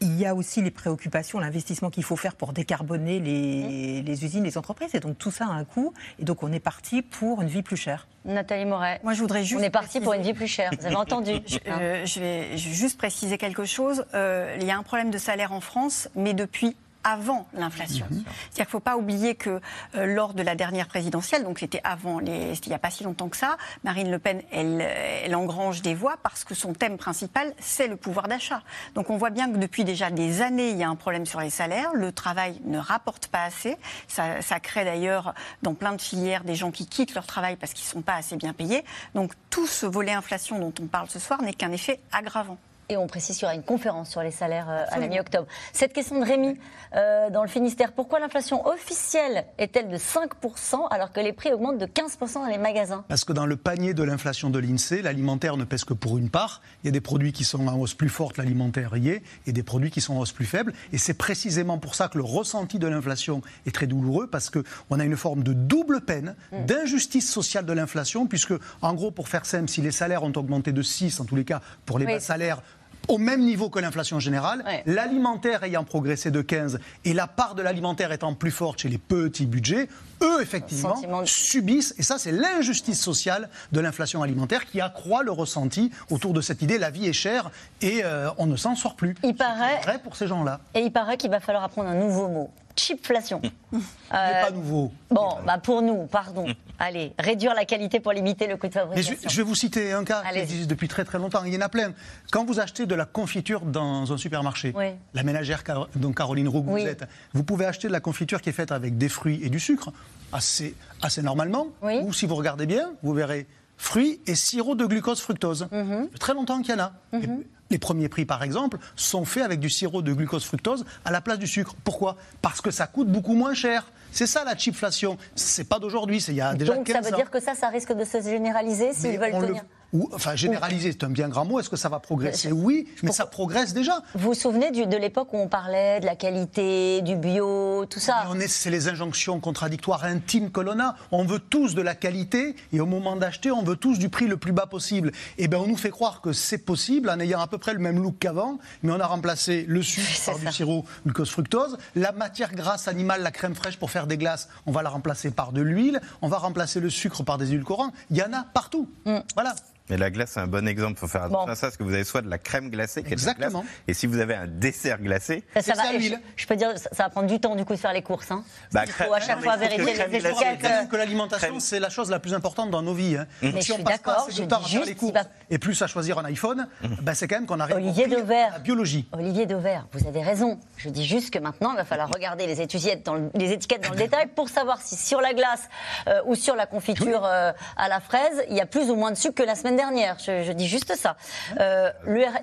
[0.00, 4.44] Il y a aussi les préoccupations, l'investissement qu'il faut faire pour décarboner les, les usines,
[4.44, 4.94] les entreprises.
[4.94, 5.92] Et donc tout ça a un coût.
[6.20, 8.06] Et donc on est parti pour une vie plus chère.
[8.24, 9.00] Nathalie Moret.
[9.02, 9.60] Moi, je voudrais juste.
[9.60, 10.70] On est parti pour une vie plus chère.
[10.78, 14.04] Vous avez entendu Je, euh, je vais juste préciser quelque chose.
[14.14, 18.06] Euh, il y a un problème de salaire en France, mais depuis avant l'inflation.
[18.10, 18.24] Mhm.
[18.24, 19.60] C'est-à-dire qu'il ne faut pas oublier que
[19.94, 23.04] euh, lors de la dernière présidentielle, donc c'était avant, les, il n'y a pas si
[23.04, 26.72] longtemps que ça, Marine Le Pen, elle, euh, elle engrange des voix parce que son
[26.72, 28.62] thème principal, c'est le pouvoir d'achat.
[28.94, 31.40] Donc on voit bien que depuis déjà des années, il y a un problème sur
[31.40, 31.90] les salaires.
[31.94, 33.76] Le travail ne rapporte pas assez.
[34.06, 37.72] Ça, ça crée d'ailleurs dans plein de filières des gens qui quittent leur travail parce
[37.72, 38.84] qu'ils ne sont pas assez bien payés.
[39.14, 42.58] Donc tout ce volet inflation dont on parle ce soir n'est qu'un effet aggravant.
[42.90, 45.46] Et on précise qu'il y aura une conférence sur les salaires euh, à la mi-octobre.
[45.74, 46.58] Cette question de Rémi,
[46.96, 51.76] euh, dans le Finistère, pourquoi l'inflation officielle est-elle de 5% alors que les prix augmentent
[51.76, 53.04] de 15% dans les magasins?
[53.08, 56.30] Parce que dans le panier de l'inflation de l'INSEE, l'alimentaire ne pèse que pour une
[56.30, 56.62] part.
[56.82, 59.52] Il y a des produits qui sont en hausse plus forte, l'alimentaire y est, et
[59.52, 60.72] des produits qui sont en hausse plus faible.
[60.94, 64.98] Et c'est précisément pour ça que le ressenti de l'inflation est très douloureux, parce qu'on
[64.98, 66.36] a une forme de double peine,
[66.66, 70.72] d'injustice sociale de l'inflation, puisque, en gros, pour faire simple, si les salaires ont augmenté
[70.72, 72.62] de 6, en tous les cas, pour les Oui, bas salaires,
[73.08, 77.62] au même niveau que l'inflation générale, l'alimentaire ayant progressé de 15 et la part de
[77.62, 79.88] l'alimentaire étant plus forte chez les petits budgets,
[80.22, 85.30] eux, effectivement, de- subissent, et ça c'est l'injustice sociale de l'inflation alimentaire qui accroît le
[85.32, 87.50] ressenti autour de cette idée, la vie est chère
[87.80, 89.14] et euh, on ne s'en sort plus.
[89.22, 90.60] Il paraît, vrai pour ces gens-là.
[90.74, 92.50] et il paraît qu'il va falloir apprendre un nouveau mot.
[92.78, 93.40] Chipflation.
[93.72, 94.92] Il n'est pas nouveau.
[95.10, 96.46] Bon, bah pour nous, pardon.
[96.78, 99.16] Allez, réduire la qualité pour limiter le coût de Mais fabrication.
[99.24, 100.42] je, je vais vous citer un cas qui Allez-y.
[100.44, 101.42] existe depuis très très longtemps.
[101.44, 101.92] Il y en a plein.
[102.30, 104.92] Quand vous achetez de la confiture dans un supermarché, Oui.
[105.14, 106.82] la ménagère Car- dont Caroline Roux Oui.
[106.82, 107.04] vous êtes,
[107.34, 109.90] vous pouvez acheter de la confiture qui est faite avec des fruits et du sucre,
[110.32, 111.66] assez, assez normalement.
[111.82, 115.68] Ou si vous regardez bien, vous verrez fruits et sirop de glucose fructose.
[115.72, 116.08] Mhm.
[116.20, 116.92] Très longtemps qu'il y en a.
[117.12, 117.26] Et
[117.70, 121.20] Les premiers prix, par exemple, sont faits avec du sirop de glucose fructose à la
[121.20, 121.74] place du sucre.
[121.84, 122.16] Pourquoi?
[122.40, 123.90] Parce que ça coûte beaucoup moins cher.
[124.10, 125.18] C'est ça la chipflation.
[125.34, 127.16] C'est pas d'aujourd'hui, c'est il y a déjà Donc 15 ça veut ans.
[127.18, 129.62] dire que ça, ça risque de se généraliser s'ils veulent le- tenir.
[129.92, 131.58] Ou- enfin, généraliser, c'est un bien grand mot.
[131.60, 134.02] Est-ce que ça va progresser Oui, mais ça progresse déjà.
[134.14, 138.00] Vous vous souvenez du- de l'époque où on parlait de la qualité, du bio, tout
[138.00, 140.94] ça Mais on est- C'est les injonctions contradictoires intimes que l'on a.
[141.12, 144.26] On veut tous de la qualité et au moment d'acheter, on veut tous du prix
[144.26, 145.12] le plus bas possible.
[145.38, 147.78] Et bien, on nous fait croire que c'est possible en ayant à peu près le
[147.78, 152.12] même look qu'avant, mais on a remplacé le sucre par du sirop glucose fructose, la
[152.12, 155.52] matière grasse animale, la crème fraîche pour faire des glaces, on va la remplacer par
[155.52, 157.92] de l'huile, on va remplacer le sucre par des édulcorants.
[158.10, 158.88] Il y en a partout.
[159.06, 159.18] Mm.
[159.34, 159.54] Voilà.
[159.90, 160.94] Mais la glace, c'est un bon exemple.
[160.96, 163.02] Il faut faire attention à ça, parce que vous avez soit de la crème glacée,
[163.02, 163.60] qui est de la Exactement.
[163.60, 166.72] glace, et si vous avez un dessert glacé, Ça, ça va, je, je peux dire,
[166.78, 168.30] ça, ça va prendre du temps du coup de faire les courses.
[168.30, 168.44] Hein.
[168.72, 170.62] Bah, Il faut à chaque fois vérifier les étiquettes.
[170.62, 173.16] même que l'alimentation, c'est la chose la plus importante dans nos vies.
[173.16, 173.26] hein.
[173.42, 174.64] Mais Donc, je si on suis passe pas d'accord, assez je de temps à dis
[174.70, 176.68] faire juste les courses qu'il va- et plus à choisir un iPhone,
[177.02, 178.52] ben, c'est quand même qu'on arrive Olivier Dauvert.
[178.52, 179.08] la biologie.
[179.12, 180.58] Olivier Dauvert, vous avez raison.
[180.76, 183.82] Je dis juste que maintenant, il va falloir regarder les étiquettes dans le, les étiquettes
[183.84, 185.68] dans le détail pour savoir si sur la glace
[186.08, 189.10] euh, ou sur la confiture euh, à la fraise, il y a plus ou moins
[189.10, 190.18] de sucre que la semaine dernière.
[190.18, 191.16] Je, je dis juste ça.
[191.60, 191.90] Euh,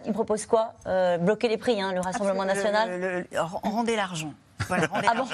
[0.06, 0.74] il propose quoi?
[0.88, 2.90] Euh, Bloquer les prix, hein, le Rassemblement national?
[2.90, 4.34] Le- le- le- rendez l'argent.
[4.70, 5.28] Voilà, Ah bon?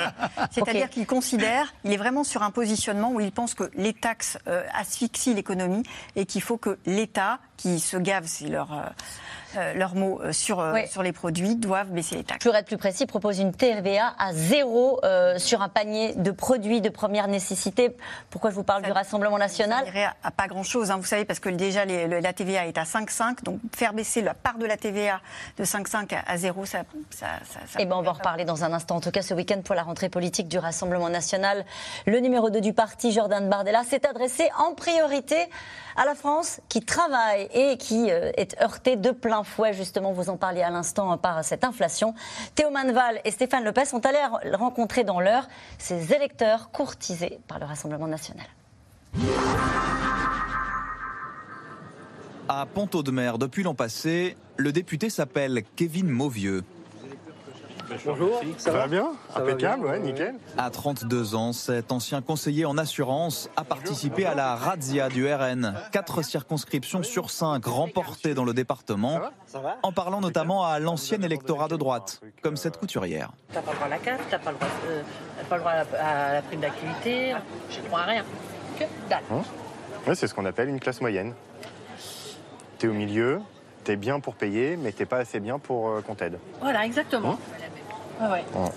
[0.52, 4.39] C'est-à-dire qu'il considère, il est vraiment sur un positionnement où il pense que les taxes
[4.47, 5.84] euh, asphyxient l'économie
[6.16, 8.78] et qu'il faut que l'État, qui se gave, c'est leur, euh,
[9.57, 10.88] euh, leur mot, euh, sur, euh, Oui.
[10.88, 12.43] sur les produits, doivent baisser les taxes.
[12.43, 16.82] Pour être plus précis, propose une TVA à zéro euh, sur un panier de produits
[16.82, 17.95] de première nécessité.
[18.30, 21.39] Pourquoi je vous parle du Rassemblement national Ça à, pas grand-chose, hein, vous savez, parce
[21.39, 24.66] que déjà les- le- la TVA est à 5,5, donc faire baisser la part de
[24.66, 25.20] la TVA
[25.57, 28.45] de 5,5 à, à zéro, ça, ça, ça, ça Eh ben, on va en reparler
[28.45, 28.95] dans un instant.
[28.95, 31.66] En tout cas, ce week-end pour la rentrée politique du Rassemblement national,
[32.07, 35.36] le numéro 2 du parti, Jordan Bardella, s'est adressé en priorité
[35.97, 40.30] à la France qui travaille et qui euh, est heurtée de plein fouet, justement, vous
[40.30, 42.14] en parliez à l'instant, par cette inflation.
[42.56, 44.20] Théo Manval et Stéphane Lopez sont allés
[44.54, 45.47] rencontrer dans l'heure
[45.78, 48.45] ces électeurs courtisés par le Rassemblement national.
[52.47, 56.64] À Ponto de Mer, depuis l'an passé, le député s'appelle Kevin Mauvieux.
[58.05, 60.35] Bonjour, ça, va bien Impeccable, ouais, nickel.
[60.57, 65.73] À 32 ans, cet ancien conseiller en assurance a participé à la razzia du RN.
[65.91, 69.19] Quatre circonscriptions sur cinq remportées dans le département,
[69.83, 73.31] en parlant notamment à l'ancien électorat de droite, comme cette couturière.
[73.53, 75.01] T'as pas le droit à la carte, t'as pas le droit, euh,
[75.49, 77.35] pas le droit à la, à la prime d'activité,
[77.69, 78.23] j'ai droit à rien.
[78.79, 79.23] Que dalle.
[79.31, 79.41] Hein
[80.07, 81.33] Ouais, c'est ce qu'on appelle une classe moyenne.
[82.79, 83.41] T'es au milieu,
[83.83, 86.39] t'es bien pour payer, mais t'es pas assez bien pour euh, qu'on t'aide.
[86.61, 87.37] Voilà, exactement.
[88.22, 88.45] Ouais.
[88.55, 88.69] Ouais.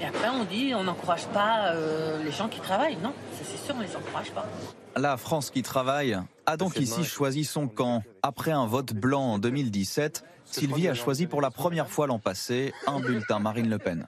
[0.00, 2.98] Et après, on dit, on n'encourage pas euh, les gens qui travaillent.
[3.02, 4.46] Non, ça, c'est sûr, on les encourage pas.
[4.94, 8.02] La France qui travaille a donc ici choisi son camp.
[8.22, 12.72] Après un vote blanc en 2017, Sylvie a choisi pour la première fois l'an passé
[12.86, 14.06] un bulletin Marine Le Pen.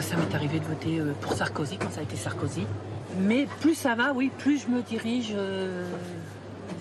[0.00, 2.66] Ça m'est arrivé de voter euh, pour Sarkozy quand ça a été Sarkozy.
[3.18, 5.86] Mais plus ça va, oui, plus je me dirige euh,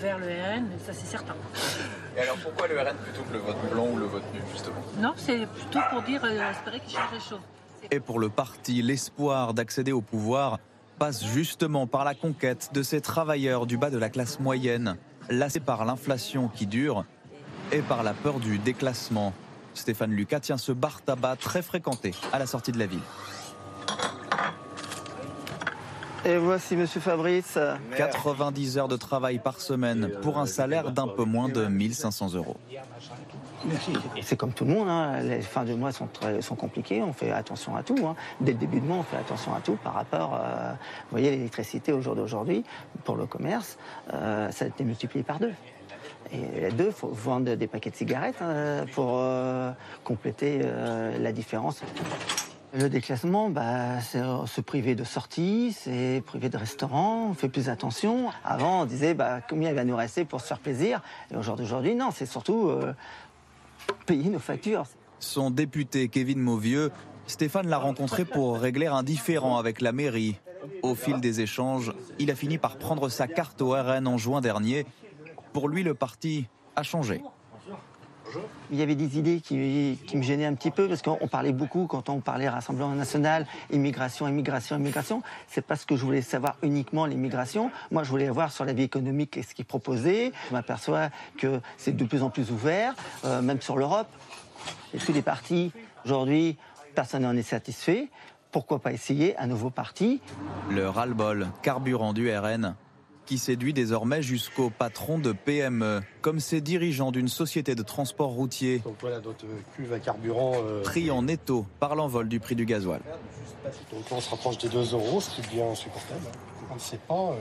[0.02, 1.36] vers le RN, ça c'est certain.
[2.18, 4.82] Et alors pourquoi le RN plutôt que le vote blanc ou le vote nul, justement?
[5.00, 7.40] Non, c'est plutôt pour dire, euh, espérer qu'il change les choses.
[7.92, 10.60] Et pour le parti, l'espoir d'accéder au pouvoir
[11.00, 14.98] passe justement par la conquête de ces travailleurs du bas de la classe moyenne,
[15.30, 17.06] lassés par l'inflation qui dure
[17.72, 19.34] et par la peur du déclassement.
[19.74, 23.00] Stéphane Lucas tient ce bar tabac très fréquenté à la sortie de la ville.
[26.24, 27.58] Et voici Monsieur Fabrice.
[27.98, 32.58] 90 heures de travail par semaine pour un salaire d'un peu moins de 1500 euros.
[34.22, 35.20] C'est comme tout le monde, hein.
[35.22, 37.98] les fins de mois sont, très, sont compliquées, on fait attention à tout.
[38.06, 38.16] hein.
[38.40, 41.32] Dès le début de mois, on fait attention à tout par rapport, euh, vous voyez,
[41.32, 42.64] l'électricité au jour d'aujourd'hui,
[43.04, 43.78] pour le commerce,
[44.14, 45.54] euh, ça a été multiplié par deux.
[46.34, 49.72] Et deux, il faut vendre des paquets de cigarettes euh, pour euh,
[50.04, 51.82] compléter euh, la différence.
[52.74, 57.68] Le déclassement, bah, c'est se priver de sorties, c'est priver de restaurants, on fait plus
[57.68, 58.30] attention.
[58.46, 61.02] Avant, on disait bah, combien il va nous rester pour se faire plaisir.
[61.32, 62.94] Et au jour d'aujourd'hui, non, c'est surtout euh,
[64.06, 64.86] payer nos factures.
[65.20, 66.92] Son député Kevin Mauvieux,
[67.28, 70.38] Stéphane l'a rencontré pour régler un différend avec la mairie.
[70.82, 74.40] Au fil des échanges, il a fini par prendre sa carte au RN en juin
[74.40, 74.86] dernier.
[75.52, 76.48] Pour lui, le parti
[76.78, 77.22] a changé.
[78.72, 81.28] Il y avait des idées qui, qui me gênaient un petit peu parce qu'on on
[81.28, 85.22] parlait beaucoup quand on parlait Rassemblement national, immigration, immigration, immigration.
[85.48, 87.72] C'est parce que je voulais savoir uniquement l'immigration.
[87.92, 90.32] Moi, je voulais voir sur la vie économique ce qu'ils proposaient.
[90.50, 92.94] Je m'aperçois que c'est de plus en plus ouvert,
[93.26, 94.08] euh, même sur l'Europe.
[94.94, 95.72] Et tous les partis,
[96.06, 96.58] aujourd'hui,
[96.96, 98.10] personne n'en est satisfait.
[98.52, 100.22] Pourquoi pas essayer un nouveau parti?
[100.70, 102.76] Le ras-le-bol carburant du RN
[103.26, 108.80] qui séduit désormais jusqu'au patron de PME, comme ces dirigeants d'une société de transport routier,
[108.80, 109.46] Donc voilà, notre
[109.76, 110.54] cuve à carburant.
[110.56, 113.02] euh, pris en étau par l'envol du prix du gasoil.
[113.92, 116.26] Donc on se rapproche des 2 euros, ce qui devient insupportable.
[116.72, 117.36] On ne sait pas euh,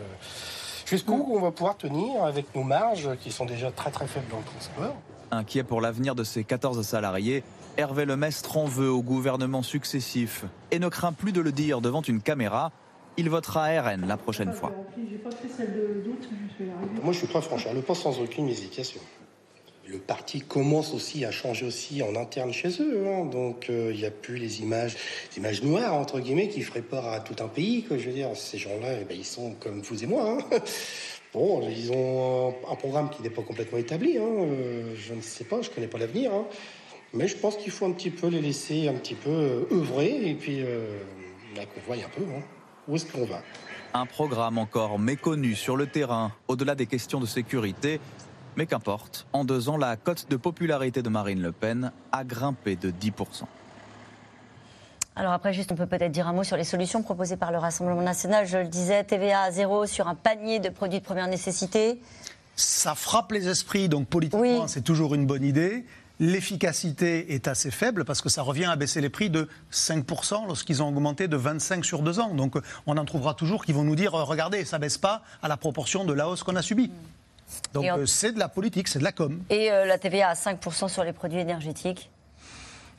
[0.87, 4.39] jusqu'où on va pouvoir tenir avec nos marges qui sont déjà très très faibles dans
[4.39, 4.97] le transport.
[5.33, 7.43] Inquiet pour l'avenir de ses 14 salariés,
[7.77, 12.03] Hervé Lemestre en veut au gouvernement successif et ne craint plus de le dire devant
[12.03, 12.73] une caméra.
[13.17, 14.73] Il votera RN la prochaine fois.
[17.03, 19.01] Moi je suis très franc, je le pense sans aucune hésitation.
[19.87, 23.07] Le parti commence aussi à changer aussi en interne chez eux.
[23.09, 23.25] hein.
[23.25, 24.97] Donc euh, il n'y a plus les images,
[25.37, 27.85] images noires, entre guillemets, qui feraient peur à tout un pays.
[27.91, 30.39] Je veux dire, ces gens-là, eh ben, ils sont comme vous et moi.
[30.39, 30.59] hein.
[31.33, 34.19] Bon, ils ont un, programme qui n'est pas complètement établi.
[34.19, 34.23] hein.
[34.23, 36.33] Euh, je ne sais pas, je ne connais pas l'avenir.
[37.13, 40.29] Mais je pense qu'il faut un petit peu les laisser un petit peu euh, œuvrer
[40.29, 40.99] et puis euh,
[41.57, 42.23] bah, qu'on voie un peu
[42.91, 43.41] où est-ce qu'on va.
[43.95, 48.01] Un programme encore méconnu sur le terrain, au-delà des questions de sécurité.
[48.57, 52.77] Mais qu'importe, en deux ans, la cote de popularité de Marine Le Pen a grimpé
[52.77, 53.45] de 10%.
[55.17, 57.59] Alors après, juste, on peut peut-être dire un mot sur les solutions proposées par le
[57.59, 58.47] Rassemblement national.
[58.47, 62.01] Je le disais, TVA à zéro sur un panier de produits de première nécessité.
[62.57, 65.85] Ça frappe les esprits, donc politiquement, c'est toujours une bonne idée.
[66.21, 70.83] L'efficacité est assez faible parce que ça revient à baisser les prix de 5% lorsqu'ils
[70.83, 72.35] ont augmenté de 25 sur deux ans.
[72.35, 72.57] Donc
[72.87, 75.57] on en trouvera toujours qui vont nous dire euh, regardez, ça baisse pas à la
[75.57, 76.91] proportion de la hausse qu'on a subie.
[77.73, 79.43] Donc Et en- euh, c'est de la politique, c'est de la com.
[79.51, 82.11] Et euh, la TVA à 5% sur les produits énergétiques?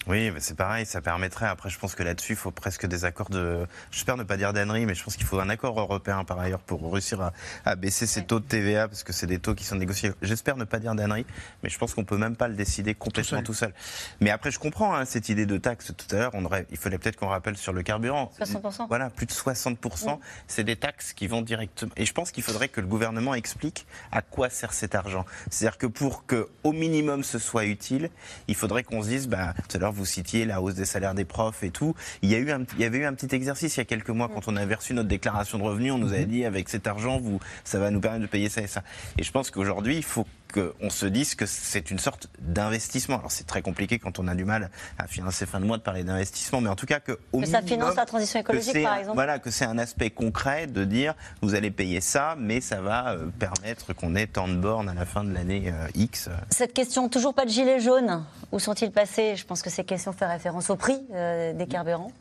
[0.07, 1.45] Oui, c'est pareil, ça permettrait.
[1.45, 3.67] Après, je pense que là-dessus, il faut presque des accords de.
[3.91, 6.59] J'espère ne pas dire d'ânerie, mais je pense qu'il faut un accord européen par ailleurs
[6.59, 7.33] pour réussir à,
[7.65, 10.11] à baisser ces taux de TVA, parce que c'est des taux qui sont négociés.
[10.23, 11.25] J'espère ne pas dire d'ânerie,
[11.61, 13.73] mais je pense qu'on peut même pas le décider complètement tout seul.
[14.21, 16.31] Mais après, je comprends hein, cette idée de taxe tout à l'heure.
[16.33, 18.31] On aurait, il fallait peut-être qu'on rappelle sur le carburant.
[18.39, 18.87] 60%.
[18.87, 21.91] Voilà, plus de 60%, c'est des taxes qui vont directement.
[21.95, 25.25] Et je pense qu'il faudrait que le gouvernement explique à quoi sert cet argent.
[25.51, 28.09] C'est-à-dire que pour que, au minimum, ce soit utile,
[28.47, 31.13] il faudrait qu'on se dise, bah, tout à l'heure, vous citiez la hausse des salaires
[31.13, 31.95] des profs et tout.
[32.21, 33.85] Il y, a eu un, il y avait eu un petit exercice il y a
[33.85, 35.93] quelques mois quand on avait reçu notre déclaration de revenus.
[35.93, 38.61] On nous avait dit, avec cet argent, vous, ça va nous permettre de payer ça
[38.61, 38.83] et ça.
[39.17, 43.17] Et je pense qu'aujourd'hui, il faut qu'on se dise que c'est une sorte d'investissement.
[43.17, 45.83] Alors c'est très compliqué quand on a du mal à financer fin de mois de
[45.83, 48.97] parler d'investissement, mais en tout cas que au que ça finance la transition écologique, par
[48.97, 49.15] exemple.
[49.15, 53.11] Voilà, que c'est un aspect concret de dire vous allez payer ça, mais ça va
[53.11, 56.29] euh, permettre qu'on ait tant de bornes à la fin de l'année euh, X.
[56.49, 58.23] Cette question, toujours pas de gilets jaunes.
[58.51, 59.35] Où sont-ils passés?
[59.35, 62.11] Je pense que ces questions font référence au prix euh, des carburants.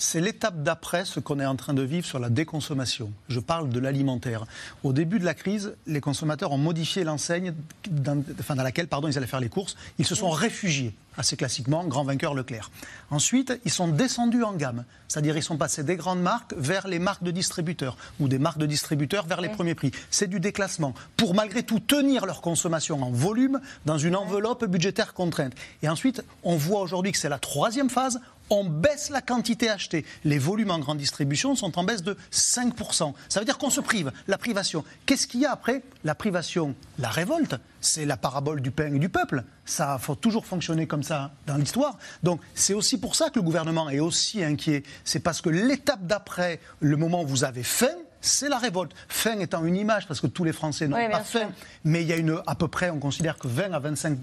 [0.00, 3.12] C'est l'étape d'après ce qu'on est en train de vivre sur la déconsommation.
[3.28, 4.44] Je parle de l'alimentaire.
[4.84, 7.52] Au début de la crise, les consommateurs ont modifié l'enseigne
[7.90, 9.76] dans, enfin, dans laquelle pardon, ils allaient faire les courses.
[9.98, 12.70] Ils se sont réfugiés, assez classiquement, grand vainqueur Leclerc.
[13.10, 14.84] Ensuite, ils sont descendus en gamme.
[15.08, 18.58] C'est-à-dire ils sont passés des grandes marques vers les marques de distributeurs ou des marques
[18.58, 19.90] de distributeurs vers les premiers prix.
[20.10, 25.12] C'est du déclassement pour malgré tout tenir leur consommation en volume dans une enveloppe budgétaire
[25.12, 25.54] contrainte.
[25.82, 28.20] Et ensuite, on voit aujourd'hui que c'est la troisième phase
[28.50, 30.04] on baisse la quantité achetée.
[30.24, 33.12] Les volumes en grande distribution sont en baisse de 5%.
[33.28, 34.84] Ça veut dire qu'on se prive, la privation.
[35.06, 35.82] Qu'est-ce qu'il y a après?
[36.04, 39.44] La privation, la révolte, c'est la parabole du pain et du peuple.
[39.64, 41.98] Ça faut toujours fonctionner comme ça dans l'histoire.
[42.22, 44.82] Donc c'est aussi pour ça que le gouvernement est aussi inquiet.
[45.04, 47.86] C'est parce que l'étape d'après, le moment où vous avez faim,
[48.20, 48.92] c'est la révolte.
[49.08, 51.50] Faim étant une image, parce que tous les Français n'ont pas faim,
[51.84, 54.18] mais il y a une, à peu près, on considère que 20 à 25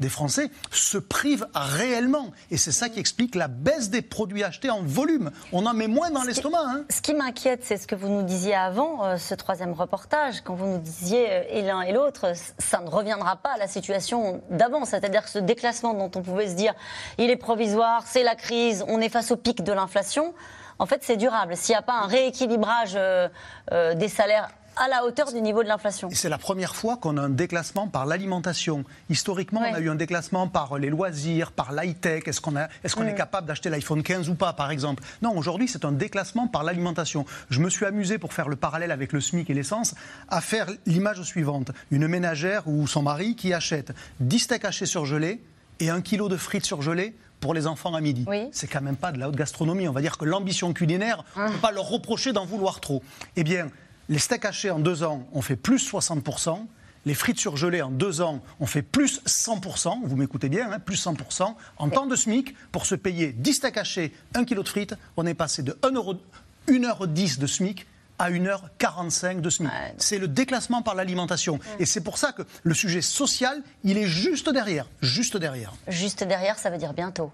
[0.00, 2.32] des Français se privent réellement.
[2.50, 5.30] Et c'est ça qui explique la baisse des produits achetés en volume.
[5.52, 6.62] On en met moins dans l'estomac.
[6.64, 6.84] Hein.
[6.90, 10.54] Ce qui m'inquiète, c'est ce que vous nous disiez avant, euh, ce troisième reportage, quand
[10.54, 14.42] vous nous disiez, euh, et l'un et l'autre, ça ne reviendra pas à la situation
[14.50, 14.84] d'avant.
[14.84, 16.74] C'est-à-dire que ce déclassement dont on pouvait se dire,
[17.18, 20.34] il est provisoire, c'est la crise, on est face au pic de l'inflation
[20.80, 21.56] en fait, c'est durable.
[21.56, 23.28] S'il n'y a pas un rééquilibrage euh,
[23.70, 26.08] euh, des salaires à la hauteur du niveau de l'inflation.
[26.10, 28.84] C'est la première fois qu'on a un déclassement par l'alimentation.
[29.10, 32.22] Historiquement, on a eu un déclassement par les loisirs, par l'high-tech.
[32.26, 35.02] Est-ce qu'on est, qu'on est capable d'acheter l'iPhone 15 ou pas, par exemple?
[35.20, 37.26] Non, aujourd'hui, c'est un déclassement par l'alimentation.
[37.50, 39.94] Je me suis amusé, pour faire le parallèle avec le SMIC et l'essence,
[40.28, 41.72] à faire l'image suivante.
[41.90, 45.42] Une ménagère ou son mari qui achète 10 steaks hachés surgelés
[45.80, 48.24] et un kilo de frites surgelées pour les enfants à midi.
[48.52, 49.88] C'est quand même pas de la haute gastronomie.
[49.88, 53.02] On va dire que l'ambition culinaire, on ne peut pas leur reprocher d'en vouloir trop.
[53.36, 53.68] Eh bien,
[54.08, 56.58] les steaks hachés en deux ans, on fait plus 60%.
[57.06, 61.02] Les frites surgelées en deux ans, on fait plus 100%, vous m'écoutez bien, hein, plus
[61.02, 61.54] 100%.
[61.78, 65.24] En temps de SMIC, pour se payer 10 steaks hachés, 1 kg de frites, on
[65.24, 67.86] est passé de 1,10€ de SMIC
[68.20, 69.70] à 1h45 de SMIC.
[69.96, 71.58] C'est le déclassement par l'alimentation.
[71.78, 74.86] Et c'est pour ça que le sujet social, il est juste derrière.
[75.00, 75.72] Juste derrière.
[75.88, 77.32] Juste derrière, ça veut dire bientôt.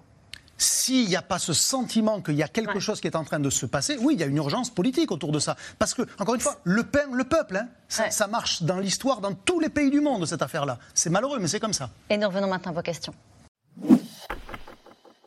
[0.59, 3.41] S'il n'y a pas ce sentiment qu'il y a quelque chose qui est en train
[3.41, 5.57] de se passer, oui, il y a une urgence politique autour de ça.
[5.78, 9.20] Parce que, encore une fois, le pain, le peuple, hein, ça, ça marche dans l'histoire,
[9.20, 10.78] dans tous les pays du monde, cette affaire-là.
[10.95, 11.91] C'est malheureux, mais c'est comme ça.
[12.09, 13.12] Et nous revenons maintenant à vos questions.